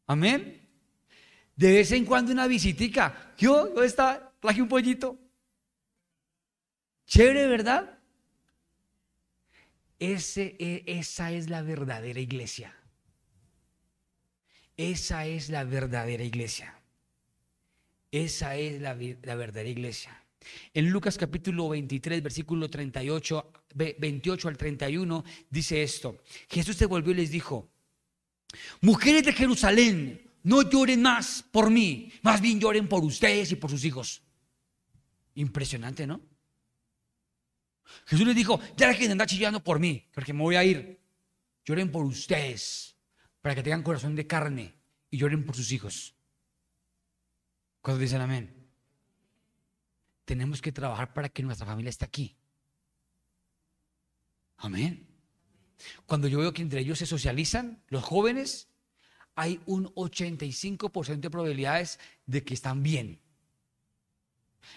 Amén. 0.08 0.68
De 1.56 1.72
vez 1.74 1.92
en 1.92 2.06
cuando 2.06 2.32
una 2.32 2.48
visitica. 2.48 3.34
Yo, 3.38 3.68
¿dónde 3.68 3.86
está? 3.86 4.34
Traje 4.40 4.62
un 4.62 4.70
pollito. 4.70 5.20
Chévere, 7.06 7.48
¿verdad? 7.48 8.00
Ese, 10.00 10.56
e, 10.60 10.84
esa 10.86 11.32
es 11.32 11.50
la 11.50 11.62
verdadera 11.62 12.20
iglesia. 12.20 12.74
Esa 14.78 15.26
es 15.26 15.50
la 15.50 15.64
verdadera 15.64 16.24
iglesia. 16.24 16.80
Esa 18.12 18.56
es 18.56 18.80
la, 18.80 18.96
la, 19.24 19.36
verdadera 19.36 19.70
iglesia. 19.70 20.24
En 20.74 20.90
Lucas 20.90 21.18
capítulo 21.18 21.68
23, 21.70 22.24
versículo 22.24 22.70
38, 22.70 23.52
28 23.74 24.48
al 24.48 24.58
31, 24.58 25.24
dice 25.50 25.84
esto. 25.84 26.22
Jesús 26.48 26.78
se 26.78 26.86
volvió 26.86 27.12
y 27.12 27.16
les 27.16 27.32
dijo, 27.32 27.70
mujeres 28.82 29.24
de 29.24 29.34
Jerusalén, 29.34 30.32
no 30.44 30.62
lloren 30.62 31.02
más 31.02 31.44
por 31.52 31.70
mí, 31.70 32.12
más 32.22 32.42
bien 32.42 32.60
lloren 32.60 32.88
por 32.88 33.04
ustedes 33.04 33.52
y 33.52 33.56
por 33.56 33.70
sus 33.70 33.84
hijos. 33.84 34.22
Impresionante, 35.36 36.08
¿no? 36.08 36.22
Jesús 38.06 38.26
les 38.26 38.36
dijo, 38.36 38.60
ya 38.76 38.94
que 38.96 39.10
andar 39.10 39.28
chillando 39.28 39.64
por 39.64 39.80
mí, 39.80 40.08
porque 40.14 40.34
me 40.34 40.42
voy 40.42 40.56
a 40.56 40.64
ir. 40.64 41.00
Lloren 41.66 41.92
por 41.92 42.06
ustedes, 42.06 42.96
para 43.42 43.56
que 43.56 43.64
tengan 43.64 43.84
corazón 43.84 44.16
de 44.16 44.26
carne 44.26 44.76
y 45.10 45.18
lloren 45.18 45.46
por 45.46 45.56
sus 45.56 45.72
hijos. 45.72 46.16
Cuando 47.82 48.02
dicen 48.02 48.22
amén? 48.22 48.68
Tenemos 50.26 50.62
que 50.62 50.72
trabajar 50.72 51.14
para 51.14 51.30
que 51.30 51.44
nuestra 51.44 51.66
familia 51.66 51.90
esté 51.90 52.06
aquí. 52.06 52.38
Amén. 54.58 55.07
Cuando 56.06 56.28
yo 56.28 56.40
veo 56.40 56.54
que 56.54 56.62
entre 56.62 56.82
ellos 56.82 57.00
se 57.00 57.06
socializan, 57.06 57.82
los 57.90 58.04
jóvenes, 58.04 58.70
hay 59.36 59.62
un 59.66 59.94
85% 59.94 61.20
de 61.20 61.30
probabilidades 61.30 62.00
de 62.26 62.44
que 62.44 62.54
están 62.54 62.82
bien. 62.82 63.20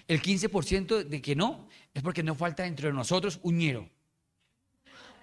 El 0.07 0.21
15% 0.21 1.05
de 1.05 1.23
que 1.23 1.35
no 1.35 1.69
es 1.95 2.03
porque 2.03 2.23
no 2.23 2.35
falta 2.35 2.67
entre 2.67 2.93
nosotros 2.93 3.41
un 3.43 3.59
ñero. 3.59 3.89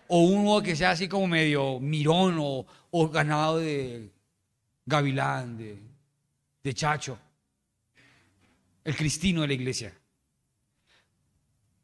O 0.08 0.24
uno 0.24 0.64
que 0.64 0.76
sea 0.76 0.92
así 0.92 1.08
como 1.08 1.28
medio 1.28 1.80
mirón 1.80 2.38
o, 2.40 3.10
ganado 3.10 3.60
de 3.60 4.12
gavilán, 4.86 5.58
de, 5.58 5.78
de 6.64 6.74
chacho. 6.74 7.20
El 8.84 8.96
cristino 8.96 9.42
de 9.42 9.48
la 9.48 9.54
iglesia. 9.54 9.94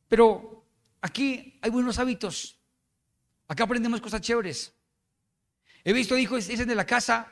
Pero 0.08 0.66
aquí 1.02 1.60
hay 1.62 1.70
buenos 1.70 2.00
hábitos. 2.00 2.63
Acá 3.54 3.66
aprendemos 3.66 4.02
cosas 4.02 4.20
chéveres. 4.20 4.74
He 5.84 5.94
visto 5.94 6.18
hijos 6.18 6.48
dicen 6.48 6.68
de 6.68 6.74
la 6.74 6.88
casa 6.88 7.32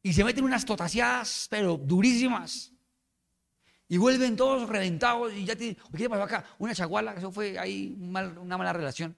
y 0.00 0.12
se 0.12 0.22
meten 0.22 0.44
unas 0.44 0.64
totaciadas, 0.64 1.48
pero 1.50 1.76
durísimas. 1.76 2.70
Y 3.88 3.96
vuelven 3.96 4.36
todos 4.36 4.68
reventados 4.68 5.32
y 5.32 5.44
ya 5.44 5.56
tienen, 5.56 5.76
¿qué 5.96 6.08
pasó 6.08 6.22
acá? 6.22 6.44
Una 6.58 6.72
chaguala, 6.72 7.14
eso 7.14 7.32
fue 7.32 7.58
ahí 7.58 7.96
una 7.98 8.56
mala 8.56 8.72
relación. 8.72 9.16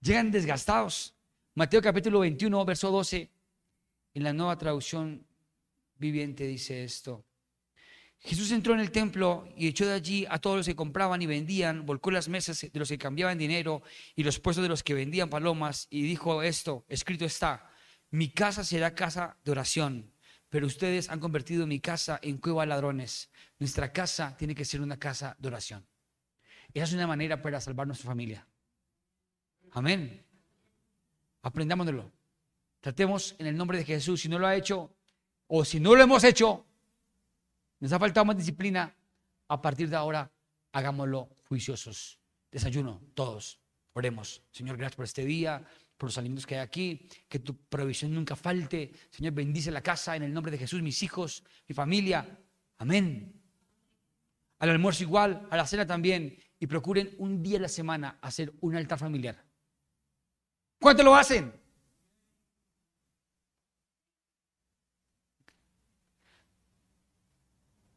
Llegan 0.00 0.30
desgastados. 0.30 1.16
Mateo 1.56 1.82
capítulo 1.82 2.20
21, 2.20 2.64
verso 2.64 2.92
12, 2.92 3.28
en 4.14 4.22
la 4.22 4.32
nueva 4.32 4.56
traducción 4.56 5.26
viviente 5.98 6.46
dice 6.46 6.84
esto. 6.84 7.24
Jesús 8.24 8.50
entró 8.52 8.74
en 8.74 8.80
el 8.80 8.90
templo 8.90 9.46
y 9.56 9.68
echó 9.68 9.86
de 9.86 9.92
allí 9.92 10.26
a 10.28 10.38
todos 10.38 10.56
los 10.56 10.66
que 10.66 10.74
compraban 10.74 11.20
y 11.20 11.26
vendían, 11.26 11.84
volcó 11.84 12.10
las 12.10 12.28
mesas 12.28 12.60
de 12.60 12.78
los 12.78 12.88
que 12.88 12.98
cambiaban 12.98 13.36
dinero 13.36 13.82
y 14.16 14.24
los 14.24 14.40
puestos 14.40 14.62
de 14.62 14.68
los 14.68 14.82
que 14.82 14.94
vendían 14.94 15.28
palomas 15.28 15.86
y 15.90 16.02
dijo 16.02 16.42
esto, 16.42 16.84
escrito 16.88 17.26
está, 17.26 17.70
mi 18.10 18.30
casa 18.30 18.64
será 18.64 18.94
casa 18.94 19.36
de 19.44 19.52
oración 19.52 20.14
pero 20.54 20.68
ustedes 20.68 21.10
han 21.10 21.18
convertido 21.18 21.66
mi 21.66 21.80
casa 21.80 22.20
en 22.22 22.38
cueva 22.38 22.62
de 22.62 22.68
ladrones. 22.68 23.28
Nuestra 23.58 23.92
casa 23.92 24.36
tiene 24.36 24.54
que 24.54 24.64
ser 24.64 24.80
una 24.80 24.96
casa 24.96 25.34
de 25.40 25.48
oración. 25.48 25.84
Esa 26.72 26.84
es 26.84 26.92
una 26.92 27.08
manera 27.08 27.42
para 27.42 27.60
salvar 27.60 27.88
nuestra 27.88 28.06
familia. 28.06 28.46
Amén. 29.72 30.24
Aprendámoslo. 31.42 32.12
Tratemos 32.78 33.34
en 33.40 33.48
el 33.48 33.56
nombre 33.56 33.78
de 33.78 33.84
Jesús. 33.84 34.20
Si 34.20 34.28
no 34.28 34.38
lo 34.38 34.46
ha 34.46 34.54
hecho 34.54 34.94
o 35.48 35.64
si 35.64 35.80
no 35.80 35.96
lo 35.96 36.04
hemos 36.04 36.22
hecho, 36.22 36.64
nos 37.84 37.92
ha 37.92 37.98
faltado 37.98 38.24
más 38.24 38.38
disciplina. 38.38 38.96
A 39.46 39.60
partir 39.60 39.90
de 39.90 39.96
ahora, 39.96 40.32
hagámoslo 40.72 41.28
juiciosos. 41.46 42.18
Desayuno, 42.50 43.02
todos. 43.12 43.60
Oremos. 43.92 44.42
Señor, 44.50 44.78
gracias 44.78 44.96
por 44.96 45.04
este 45.04 45.22
día 45.26 45.62
por 45.98 46.08
los 46.08 46.16
alimentos 46.16 46.46
que 46.46 46.54
hay 46.54 46.62
aquí, 46.62 47.06
que 47.28 47.40
tu 47.40 47.54
provisión 47.68 48.14
nunca 48.14 48.36
falte. 48.36 48.90
Señor, 49.10 49.34
bendice 49.34 49.70
la 49.70 49.82
casa 49.82 50.16
en 50.16 50.22
el 50.22 50.32
nombre 50.32 50.50
de 50.50 50.56
Jesús, 50.56 50.80
mis 50.80 51.02
hijos, 51.02 51.44
mi 51.68 51.74
familia. 51.74 52.38
Amén. 52.78 53.38
Al 54.60 54.70
almuerzo 54.70 55.02
igual, 55.02 55.46
a 55.50 55.56
la 55.58 55.66
cena 55.66 55.86
también. 55.86 56.38
Y 56.58 56.66
procuren 56.66 57.14
un 57.18 57.42
día 57.42 57.58
a 57.58 57.62
la 57.62 57.68
semana 57.68 58.18
hacer 58.22 58.50
un 58.62 58.76
altar 58.76 58.98
familiar. 58.98 59.44
¿Cuánto 60.80 61.02
lo 61.02 61.14
hacen? 61.14 61.52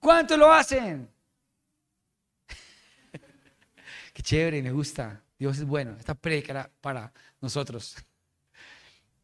¿Cuántos 0.07 0.39
lo 0.39 0.49
hacen? 0.49 1.09
Qué 4.13 4.23
chévere, 4.23 4.63
me 4.63 4.71
gusta. 4.71 5.21
Dios 5.37 5.57
es 5.57 5.65
bueno. 5.65 5.97
Esta 5.99 6.15
prédica 6.15 6.71
para 6.79 7.11
nosotros. 7.41 7.97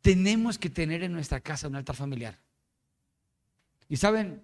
Tenemos 0.02 0.58
que 0.58 0.70
tener 0.70 1.02
en 1.04 1.14
nuestra 1.14 1.40
casa 1.40 1.70
un 1.70 1.78
altar 1.78 1.96
familiar. 1.96 2.38
Y 3.88 3.96
saben, 3.96 4.42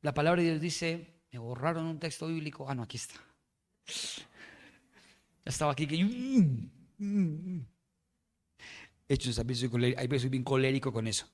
la 0.00 0.14
palabra 0.14 0.40
de 0.40 0.48
Dios 0.48 0.62
dice, 0.62 1.20
me 1.30 1.38
borraron 1.38 1.84
un 1.84 1.98
texto 1.98 2.26
bíblico. 2.26 2.70
Ah, 2.70 2.74
no, 2.74 2.84
aquí 2.84 2.96
está. 2.96 3.20
Ya 5.44 5.50
estaba 5.50 5.72
aquí 5.72 5.86
que... 5.86 6.02
Mm, 6.02 6.70
mm, 6.96 7.56
mm. 7.56 7.66
Hechos, 9.10 9.38
a 9.38 9.42
veces 9.42 10.30
bien 10.30 10.42
colérico 10.42 10.90
con 10.90 11.06
eso. 11.06 11.30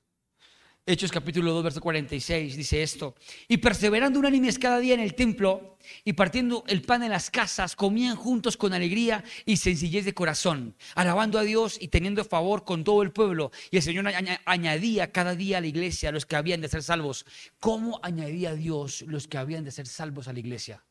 Hechos 0.87 1.11
capítulo 1.11 1.51
2, 1.51 1.63
verso 1.63 1.81
46 1.81 2.55
dice 2.55 2.83
esto. 2.83 3.15
Y 3.47 3.57
perseverando 3.57 4.19
unánimes 4.19 4.59
cada 4.59 4.77
día 4.77 4.93
en 4.93 4.99
el 4.99 5.15
templo 5.15 5.79
y 6.03 6.13
partiendo 6.13 6.63
el 6.67 6.83
pan 6.83 7.01
en 7.01 7.09
las 7.09 7.31
casas, 7.31 7.75
comían 7.75 8.15
juntos 8.15 8.55
con 8.55 8.71
alegría 8.71 9.23
y 9.47 9.57
sencillez 9.57 10.05
de 10.05 10.13
corazón, 10.13 10.75
alabando 10.93 11.39
a 11.39 11.41
Dios 11.41 11.79
y 11.81 11.87
teniendo 11.87 12.23
favor 12.23 12.65
con 12.65 12.83
todo 12.83 13.01
el 13.01 13.11
pueblo. 13.11 13.51
Y 13.71 13.77
el 13.77 13.81
Señor 13.81 14.05
añadía 14.45 15.11
cada 15.11 15.35
día 15.35 15.57
a 15.57 15.61
la 15.61 15.65
iglesia 15.65 16.11
los 16.11 16.27
que 16.27 16.35
habían 16.35 16.61
de 16.61 16.69
ser 16.69 16.83
salvos. 16.83 17.25
¿Cómo 17.59 17.99
añadía 18.03 18.53
Dios 18.53 19.01
los 19.07 19.27
que 19.27 19.39
habían 19.39 19.63
de 19.63 19.71
ser 19.71 19.87
salvos 19.87 20.27
a 20.27 20.33
la 20.33 20.39
iglesia? 20.39 20.85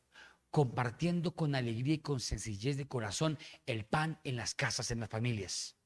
Compartiendo 0.50 1.36
con 1.36 1.54
alegría 1.54 1.94
y 1.94 1.98
con 1.98 2.18
sencillez 2.18 2.76
de 2.76 2.88
corazón 2.88 3.38
el 3.64 3.84
pan 3.84 4.18
en 4.24 4.34
las 4.34 4.56
casas, 4.56 4.90
en 4.90 4.98
las 4.98 5.08
familias. 5.08 5.76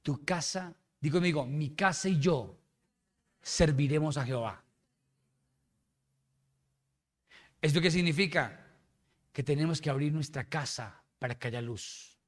Tu 0.00 0.24
casa, 0.24 0.74
digo 1.02 1.18
amigo, 1.18 1.44
mi 1.44 1.74
casa 1.74 2.08
y 2.08 2.18
yo 2.18 2.62
serviremos 3.46 4.16
a 4.16 4.26
Jehová. 4.26 4.60
¿Esto 7.62 7.80
qué 7.80 7.92
significa? 7.92 8.66
Que 9.32 9.44
tenemos 9.44 9.80
que 9.80 9.88
abrir 9.88 10.12
nuestra 10.12 10.48
casa 10.48 11.04
para 11.20 11.38
que 11.38 11.46
haya 11.46 11.60
luz. 11.62 12.18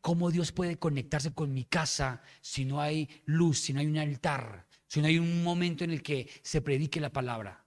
¿Cómo 0.00 0.30
Dios 0.30 0.52
puede 0.52 0.78
conectarse 0.78 1.34
con 1.34 1.52
mi 1.52 1.64
casa 1.64 2.22
si 2.40 2.64
no 2.64 2.80
hay 2.80 3.08
luz, 3.24 3.58
si 3.58 3.72
no 3.72 3.80
hay 3.80 3.86
un 3.86 3.98
altar, 3.98 4.68
si 4.86 5.00
no 5.00 5.08
hay 5.08 5.18
un 5.18 5.42
momento 5.42 5.82
en 5.82 5.90
el 5.90 6.00
que 6.00 6.30
se 6.42 6.60
predique 6.60 7.00
la 7.00 7.10
palabra? 7.10 7.64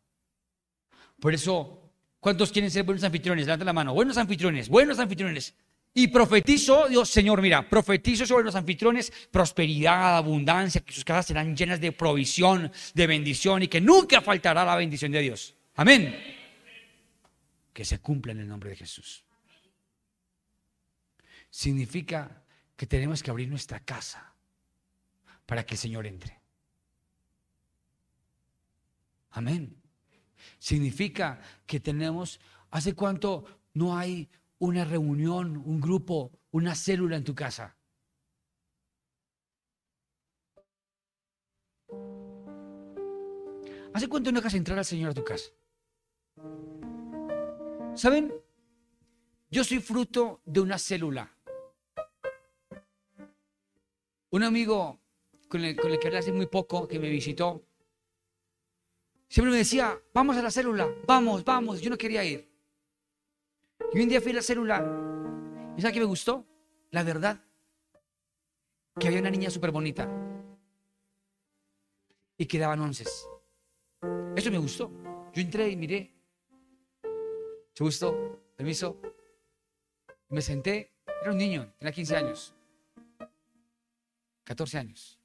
Por 1.20 1.34
eso, 1.34 1.92
¿cuántos 2.22 2.50
quieren 2.50 2.72
ser 2.72 2.86
buenos 2.86 3.04
anfitriones? 3.04 3.46
Levanta 3.46 3.66
la 3.66 3.74
mano. 3.74 3.94
Buenos 3.94 4.18
anfitriones, 4.18 4.70
buenos 4.70 5.00
anfitriones. 5.00 5.54
Y 5.94 6.08
profetizo, 6.08 6.88
Dios, 6.88 7.10
Señor, 7.10 7.42
mira, 7.42 7.68
profetizo 7.68 8.26
sobre 8.26 8.46
los 8.46 8.56
anfitriones 8.56 9.12
prosperidad, 9.32 10.18
abundancia, 10.18 10.82
que 10.82 10.94
sus 10.94 11.04
casas 11.04 11.28
serán 11.28 11.56
llenas 11.58 11.82
de 11.82 11.92
provisión, 11.92 12.72
de 12.94 13.08
bendición 13.08 13.64
y 13.64 13.68
que 13.68 13.82
nunca 13.82 14.22
faltará 14.22 14.64
la 14.64 14.76
bendición 14.76 15.12
de 15.12 15.22
Dios. 15.22 15.56
Amén. 15.76 16.16
Que 17.74 17.84
se 17.84 18.00
cumpla 18.00 18.34
en 18.34 18.40
el 18.42 18.48
nombre 18.48 18.70
de 18.70 18.76
Jesús. 18.76 19.24
Significa 21.50 22.44
que 22.76 22.86
tenemos 22.86 23.24
que 23.24 23.32
abrir 23.32 23.50
nuestra 23.50 23.80
casa 23.80 24.34
para 25.46 25.66
que 25.66 25.74
el 25.74 25.80
Señor 25.80 26.06
entre. 26.06 26.40
Amén. 29.32 29.76
Significa 30.60 31.42
que 31.66 31.80
tenemos, 31.80 32.40
¿hace 32.70 32.94
cuánto 32.94 33.62
no 33.74 33.98
hay 33.98 34.30
una 34.60 34.86
reunión, 34.86 35.58
un 35.66 35.80
grupo, 35.80 36.32
una 36.52 36.76
célula 36.76 37.16
en 37.16 37.24
tu 37.24 37.34
casa. 37.34 37.78
¿Hace 43.94 44.08
cuánto 44.08 44.32
no 44.32 44.40
dejas 44.40 44.54
entrar 44.54 44.78
al 44.78 44.86
Señor 44.86 45.12
a 45.12 45.14
tu 45.14 45.24
casa? 45.24 45.50
¿Saben? 47.96 48.34
Yo 49.50 49.64
soy 49.64 49.80
fruto 49.80 50.42
de 50.46 50.62
una 50.62 50.78
célula. 50.78 51.36
Un 54.30 54.44
amigo 54.44 55.00
con 55.48 55.66
el, 55.66 55.76
con 55.76 55.92
el 55.92 56.00
que 56.00 56.08
hablé 56.08 56.20
hace 56.20 56.32
muy 56.32 56.46
poco, 56.46 56.88
que 56.88 57.00
me 57.00 57.10
visitó, 57.10 57.66
siempre 59.28 59.52
me 59.52 59.58
decía, 59.58 60.00
vamos 60.14 60.38
a 60.38 60.44
la 60.44 60.52
célula, 60.52 60.88
vamos, 61.08 61.44
vamos. 61.44 61.82
Yo 61.82 61.90
no 61.90 61.98
quería 61.98 62.24
ir. 62.24 62.49
Y 63.92 64.02
un 64.02 64.10
día 64.10 64.22
fui 64.22 64.32
a 64.32 64.36
la 64.36 64.42
célula. 64.42 64.78
¿Y 65.76 65.82
sabes 65.82 65.94
qué 65.94 66.00
me 66.00 66.06
gustó? 66.06 66.46
La 66.92 67.04
verdad. 67.04 67.44
Que 69.00 69.08
había 69.08 69.20
una 69.20 69.32
niña 69.32 69.50
súper 69.50 69.72
bonita. 69.72 70.08
Y 72.38 72.46
que 72.46 72.60
daban 72.60 72.80
onces. 72.82 73.28
Eso 74.36 74.52
me 74.52 74.60
gustó. 74.60 74.92
Yo 75.34 75.42
entré 75.42 75.70
y 75.70 75.76
miré. 75.76 76.14
¿Se 77.74 77.84
gustó? 77.84 78.40
Permiso. 78.56 79.02
Me 80.30 80.42
senté. 80.42 80.94
Era 81.22 81.32
un 81.32 81.38
niño, 81.38 81.74
tenía 81.80 81.92
15 81.92 82.16
años. 82.16 82.56
14 84.44 84.78
años. 84.78 85.20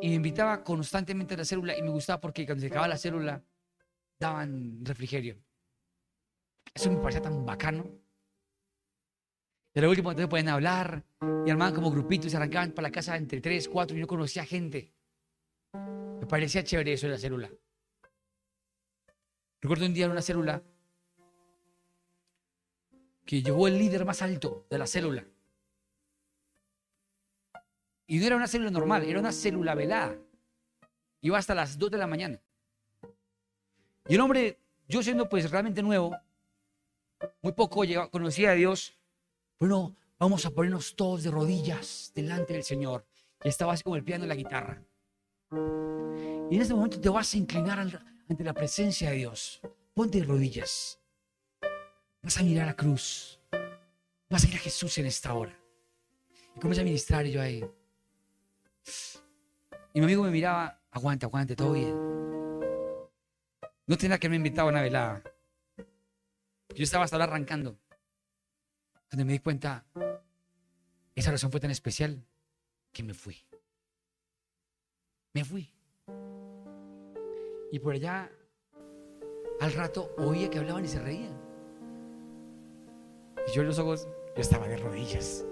Y 0.00 0.08
me 0.08 0.14
invitaba 0.14 0.62
constantemente 0.62 1.34
a 1.34 1.38
la 1.38 1.44
célula 1.44 1.76
y 1.76 1.82
me 1.82 1.90
gustaba 1.90 2.20
porque 2.20 2.46
cuando 2.46 2.60
se 2.60 2.68
acababa 2.68 2.88
la 2.88 2.98
célula 2.98 3.42
daban 4.18 4.84
refrigerio. 4.84 5.45
Eso 6.76 6.92
me 6.92 6.98
parecía 6.98 7.22
tan 7.22 7.46
bacano. 7.46 7.86
Pero 9.72 9.88
último 9.88 10.10
entonces 10.10 10.28
pueden 10.28 10.50
hablar 10.50 11.02
y 11.46 11.50
armaban 11.50 11.74
como 11.74 11.90
grupitos 11.90 12.26
y 12.26 12.30
se 12.30 12.36
arrancaban 12.36 12.72
para 12.72 12.88
la 12.88 12.92
casa 12.92 13.16
entre 13.16 13.40
tres, 13.40 13.66
cuatro 13.66 13.96
y 13.96 14.00
no 14.00 14.06
conocía 14.06 14.44
gente. 14.44 14.92
Me 15.72 16.26
parecía 16.26 16.62
chévere 16.62 16.92
eso 16.92 17.06
de 17.06 17.12
la 17.12 17.18
célula. 17.18 17.50
Recuerdo 19.62 19.86
un 19.86 19.94
día 19.94 20.04
en 20.04 20.10
una 20.10 20.20
célula 20.20 20.62
que 23.24 23.42
llegó 23.42 23.68
el 23.68 23.78
líder 23.78 24.04
más 24.04 24.20
alto 24.20 24.66
de 24.68 24.76
la 24.76 24.86
célula. 24.86 25.24
Y 28.06 28.18
no 28.18 28.26
era 28.26 28.36
una 28.36 28.48
célula 28.48 28.70
normal, 28.70 29.02
era 29.02 29.18
una 29.18 29.32
célula 29.32 29.74
velada. 29.74 30.18
Iba 31.22 31.38
hasta 31.38 31.54
las 31.54 31.78
2 31.78 31.90
de 31.90 31.98
la 31.98 32.06
mañana. 32.06 32.38
Y 34.08 34.14
el 34.14 34.20
hombre, 34.20 34.60
yo 34.86 35.02
siendo 35.02 35.26
pues 35.26 35.50
realmente 35.50 35.82
nuevo, 35.82 36.14
muy 37.42 37.52
poco 37.52 37.82
conocía 38.10 38.50
a 38.50 38.54
Dios. 38.54 38.98
Bueno, 39.58 39.96
vamos 40.18 40.44
a 40.46 40.50
ponernos 40.50 40.96
todos 40.96 41.22
de 41.22 41.30
rodillas 41.30 42.12
delante 42.14 42.54
del 42.54 42.64
Señor. 42.64 43.06
Y 43.44 43.48
estaba 43.48 43.72
así 43.72 43.82
como 43.82 43.96
el 43.96 44.04
piano 44.04 44.24
y 44.24 44.28
la 44.28 44.34
guitarra. 44.34 44.82
Y 46.50 46.56
en 46.56 46.60
este 46.60 46.74
momento 46.74 47.00
te 47.00 47.08
vas 47.08 47.32
a 47.34 47.36
inclinar 47.36 47.78
ante 48.28 48.44
la 48.44 48.52
presencia 48.52 49.10
de 49.10 49.16
Dios. 49.16 49.60
Ponte 49.94 50.20
de 50.20 50.24
rodillas. 50.24 51.00
Vas 52.22 52.38
a 52.38 52.42
mirar 52.42 52.64
a 52.64 52.66
la 52.66 52.76
cruz. 52.76 53.40
Vas 54.28 54.44
a 54.44 54.48
ir 54.48 54.54
a 54.54 54.58
Jesús 54.58 54.98
en 54.98 55.06
esta 55.06 55.32
hora. 55.34 55.56
Y 56.54 56.60
comienza 56.60 56.82
a 56.82 56.84
ministrar 56.84 57.24
yo 57.26 57.40
ahí. 57.40 57.64
Y 59.92 60.00
mi 60.00 60.04
amigo 60.04 60.22
me 60.22 60.30
miraba, 60.30 60.80
aguante, 60.90 61.26
aguante, 61.26 61.56
todo 61.56 61.72
bien. 61.72 61.94
No 63.86 63.96
tenía 63.96 64.18
que 64.18 64.28
me 64.28 64.36
invitado 64.36 64.68
a 64.68 64.70
una 64.70 64.82
velada. 64.82 65.22
Yo 66.74 66.84
estaba 66.84 67.04
hasta 67.04 67.16
ahora 67.16 67.24
arrancando. 67.24 67.78
Cuando 69.08 69.24
me 69.24 69.32
di 69.32 69.38
cuenta, 69.38 69.84
esa 71.14 71.30
razón 71.30 71.50
fue 71.50 71.60
tan 71.60 71.70
especial 71.70 72.24
que 72.92 73.02
me 73.02 73.14
fui. 73.14 73.36
Me 75.32 75.44
fui. 75.44 75.72
Y 77.72 77.78
por 77.78 77.94
allá, 77.94 78.30
al 79.60 79.72
rato, 79.72 80.14
oía 80.18 80.50
que 80.50 80.58
hablaban 80.58 80.84
y 80.84 80.88
se 80.88 81.00
reían. 81.00 81.36
Y 83.48 83.54
yo 83.54 83.62
en 83.62 83.68
los 83.68 83.78
ojos, 83.78 84.08
yo 84.34 84.42
estaba 84.42 84.66
de 84.68 84.76
rodillas 84.76 85.44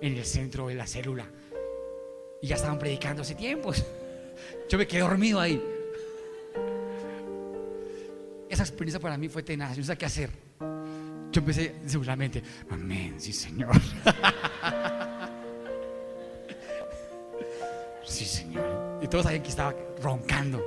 en 0.00 0.14
el 0.16 0.24
centro 0.24 0.68
de 0.68 0.74
la 0.74 0.86
célula. 0.86 1.30
Y 2.42 2.48
ya 2.48 2.56
estaban 2.56 2.78
predicando 2.78 3.22
hace 3.22 3.34
tiempos. 3.34 3.84
Yo 4.68 4.78
me 4.78 4.86
quedé 4.86 5.00
dormido 5.00 5.40
ahí. 5.40 5.75
Esa 8.56 8.62
experiencia 8.62 8.98
para 8.98 9.18
mí 9.18 9.28
fue 9.28 9.42
tenaz. 9.42 9.76
Yo 9.76 9.82
no 9.82 9.86
sé 9.86 9.98
qué 9.98 10.06
hacer. 10.06 10.30
Yo 11.30 11.40
empecé 11.40 11.74
seguramente, 11.84 12.42
amén, 12.70 13.16
sí, 13.18 13.30
Señor. 13.30 13.68
sí, 18.06 18.24
Señor. 18.24 18.98
Y 19.02 19.08
todos 19.08 19.24
sabían 19.24 19.42
que 19.42 19.50
estaba 19.50 19.74
roncando. 20.02 20.64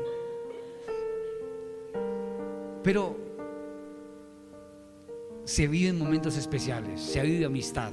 Pero 2.84 3.18
se 5.44 5.68
vive 5.68 5.90
en 5.90 5.98
momentos 5.98 6.38
especiales, 6.38 7.02
se 7.02 7.20
ha 7.20 7.24
vivido 7.24 7.48
amistad. 7.48 7.92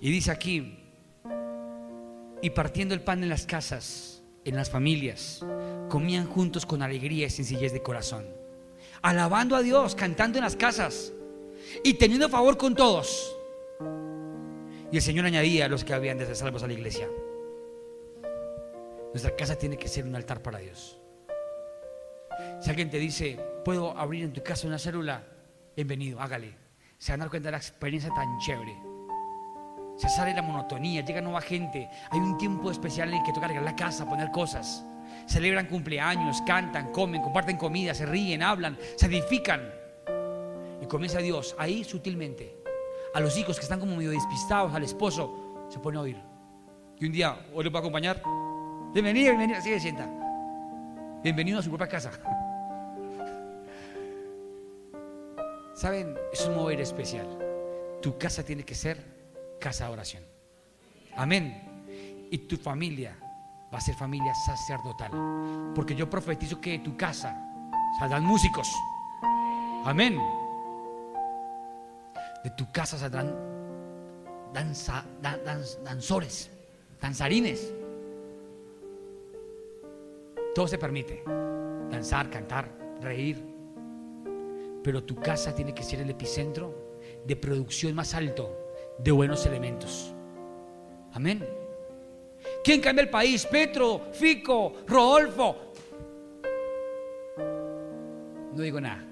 Y 0.00 0.12
dice 0.12 0.30
aquí, 0.30 0.78
y 2.42 2.50
partiendo 2.50 2.94
el 2.94 3.00
pan 3.00 3.24
en 3.24 3.28
las 3.28 3.44
casas, 3.44 4.22
en 4.44 4.54
las 4.54 4.70
familias, 4.70 5.44
comían 5.88 6.26
juntos 6.26 6.64
con 6.64 6.80
alegría 6.80 7.26
y 7.26 7.30
sencillez 7.30 7.72
de 7.72 7.82
corazón, 7.82 8.38
alabando 9.02 9.56
a 9.56 9.62
Dios, 9.62 9.94
cantando 9.94 10.38
en 10.38 10.44
las 10.44 10.56
casas 10.56 11.12
y 11.82 11.94
teniendo 11.94 12.28
favor 12.28 12.56
con 12.56 12.74
todos. 12.74 13.36
Y 14.92 14.96
el 14.96 15.02
Señor 15.02 15.24
añadía 15.24 15.66
a 15.66 15.68
los 15.68 15.84
que 15.84 15.94
habían 15.94 16.18
de 16.18 16.26
ser 16.26 16.36
salvos 16.36 16.62
a 16.62 16.66
la 16.66 16.72
iglesia. 16.72 17.08
Nuestra 19.12 19.34
casa 19.36 19.56
tiene 19.56 19.76
que 19.76 19.88
ser 19.88 20.04
un 20.04 20.14
altar 20.14 20.42
para 20.42 20.58
Dios. 20.58 20.98
Si 22.60 22.70
alguien 22.70 22.90
te 22.90 22.98
dice, 22.98 23.38
puedo 23.64 23.96
abrir 23.96 24.24
en 24.24 24.32
tu 24.32 24.42
casa 24.42 24.66
una 24.66 24.78
célula, 24.78 25.24
bienvenido, 25.76 26.20
hágale. 26.20 26.54
Se 26.98 27.12
van 27.12 27.20
a 27.20 27.24
dar 27.24 27.30
cuenta 27.30 27.48
de 27.48 27.52
la 27.52 27.58
experiencia 27.58 28.10
tan 28.14 28.38
chévere. 28.38 28.76
Se 29.96 30.08
sale 30.08 30.34
la 30.34 30.42
monotonía, 30.42 31.04
llega 31.04 31.20
nueva 31.20 31.40
gente. 31.40 31.88
Hay 32.10 32.20
un 32.20 32.38
tiempo 32.38 32.70
especial 32.70 33.08
en 33.08 33.16
el 33.16 33.22
que 33.24 33.32
toca 33.32 33.46
arreglar 33.46 33.64
la 33.64 33.76
casa, 33.76 34.08
poner 34.08 34.30
cosas. 34.30 34.84
Celebran 35.30 35.66
cumpleaños, 35.66 36.42
cantan, 36.44 36.90
comen, 36.90 37.22
comparten 37.22 37.56
comida, 37.56 37.94
se 37.94 38.04
ríen, 38.04 38.42
hablan, 38.42 38.76
se 38.96 39.06
edifican. 39.06 39.72
Y 40.82 40.86
comienza 40.86 41.20
Dios 41.20 41.54
ahí 41.56 41.84
sutilmente. 41.84 42.56
A 43.14 43.20
los 43.20 43.38
hijos 43.38 43.56
que 43.56 43.62
están 43.62 43.78
como 43.78 43.94
medio 43.94 44.10
despistados, 44.10 44.74
al 44.74 44.82
esposo, 44.82 45.68
se 45.70 45.78
pone 45.78 45.98
a 45.98 46.00
oír. 46.00 46.16
Y 46.98 47.06
un 47.06 47.12
día, 47.12 47.46
¿hoy 47.54 47.62
le 47.62 47.70
puedo 47.70 47.78
acompañar? 47.78 48.20
Bienvenido, 48.92 49.30
bienvenido, 49.30 49.60
sigue 49.60 49.78
sienta. 49.78 50.08
Bienvenido 51.22 51.60
a 51.60 51.62
su 51.62 51.68
propia 51.68 51.86
casa. 51.86 52.10
¿Saben? 55.76 56.18
Es 56.32 56.44
un 56.44 56.56
mover 56.56 56.80
especial. 56.80 57.28
Tu 58.02 58.18
casa 58.18 58.44
tiene 58.44 58.64
que 58.64 58.74
ser 58.74 58.98
casa 59.60 59.86
de 59.86 59.92
oración. 59.92 60.24
Amén. 61.14 62.26
Y 62.32 62.38
tu 62.38 62.56
familia 62.56 63.29
va 63.72 63.78
a 63.78 63.80
ser 63.80 63.94
familia 63.94 64.34
sacerdotal. 64.34 65.10
Porque 65.74 65.94
yo 65.94 66.08
profetizo 66.08 66.60
que 66.60 66.72
de 66.72 66.78
tu 66.80 66.96
casa 66.96 67.36
saldrán 67.98 68.24
músicos. 68.24 68.72
Amén. 69.84 70.18
De 72.44 72.50
tu 72.50 72.70
casa 72.72 72.98
saldrán 72.98 73.34
danza, 74.52 75.04
danzores, 75.84 76.50
danzarines. 77.00 77.74
Todo 80.54 80.66
se 80.66 80.78
permite. 80.78 81.22
Danzar, 81.90 82.30
cantar, 82.30 82.70
reír. 83.00 83.44
Pero 84.82 85.04
tu 85.04 85.16
casa 85.16 85.54
tiene 85.54 85.74
que 85.74 85.82
ser 85.82 86.00
el 86.00 86.10
epicentro 86.10 86.98
de 87.26 87.36
producción 87.36 87.94
más 87.94 88.14
alto 88.14 88.56
de 88.98 89.12
buenos 89.12 89.46
elementos. 89.46 90.14
Amén. 91.12 91.59
¿Quién 92.62 92.80
cambia 92.80 93.02
el 93.02 93.10
país? 93.10 93.46
Petro, 93.46 94.08
Fico, 94.12 94.74
Rodolfo. 94.86 95.56
No 98.54 98.62
digo 98.62 98.80
nada. 98.80 99.04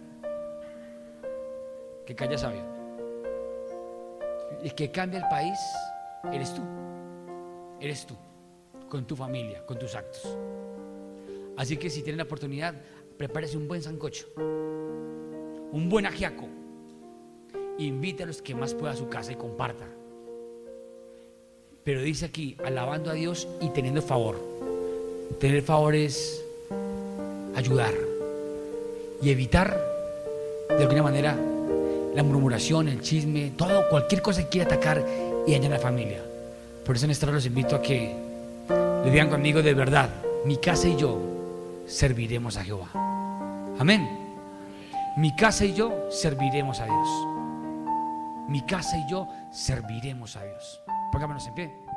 Que 2.05 2.15
calla 2.15 2.37
sabio. 2.37 2.63
El 4.63 4.75
que 4.75 4.91
cambia 4.91 5.21
el 5.21 5.29
país 5.29 5.59
eres 6.33 6.55
tú. 6.55 6.63
Eres 7.81 8.07
tú. 8.07 8.17
Con 8.89 9.07
tu 9.07 9.17
familia, 9.17 9.65
con 9.65 9.79
tus 9.79 9.95
actos. 9.95 10.37
Así 11.57 11.77
que 11.77 11.91
si 11.91 12.03
tienen 12.03 12.19
la 12.19 12.25
oportunidad, 12.25 12.75
prepárese 13.17 13.57
un 13.57 13.67
buen 13.67 13.83
sancocho, 13.83 14.27
un 14.37 15.89
buen 15.91 16.07
ajiaco. 16.07 16.49
Invite 17.79 18.23
a 18.23 18.27
los 18.27 18.41
que 18.41 18.55
más 18.55 18.75
pueda 18.75 18.93
a 18.93 18.97
su 18.97 19.09
casa 19.09 19.33
y 19.33 19.37
comparta. 19.37 19.87
Pero 21.89 22.03
dice 22.03 22.27
aquí, 22.27 22.55
alabando 22.67 23.11
a 23.11 23.15
Dios 23.15 23.49
y 23.63 23.71
teniendo 23.71 24.03
favor. 24.03 24.39
Tener 25.41 25.63
favor 25.63 25.95
es 25.95 26.45
ayudar 27.57 27.95
y 29.23 29.31
evitar 29.31 29.75
de 30.69 30.83
alguna 30.83 31.03
manera 31.03 31.35
la 32.15 32.23
murmuración, 32.23 32.89
el 32.89 33.01
chisme, 33.01 33.53
todo, 33.57 33.89
cualquier 33.89 34.21
cosa 34.21 34.43
que 34.43 34.49
quiera 34.51 34.67
atacar 34.67 35.03
y 35.47 35.53
dañar 35.53 35.73
a 35.73 35.77
la 35.77 35.81
familia. 35.81 36.23
Por 36.85 36.95
eso 36.95 37.07
en 37.07 37.13
esta 37.13 37.25
hora 37.25 37.37
los 37.37 37.47
invito 37.47 37.75
a 37.75 37.81
que 37.81 38.15
le 39.03 39.11
digan 39.11 39.31
conmigo 39.31 39.63
de 39.63 39.73
verdad, 39.73 40.11
mi 40.45 40.59
casa 40.59 40.89
y 40.89 40.97
yo 40.97 41.19
serviremos 41.87 42.59
a 42.59 42.65
Jehová. 42.65 42.91
Amén. 43.79 44.07
Mi 45.17 45.35
casa 45.35 45.65
y 45.65 45.73
yo 45.73 46.11
serviremos 46.11 46.81
a 46.81 46.85
Dios. 46.85 47.38
Mi 48.49 48.63
casa 48.63 48.97
y 48.97 49.07
yo 49.11 49.29
serviremos 49.51 50.37
a 50.37 50.45
Dios. 50.45 50.81
Pongámonos 51.13 51.47
en 51.47 51.55
pie. 51.55 51.88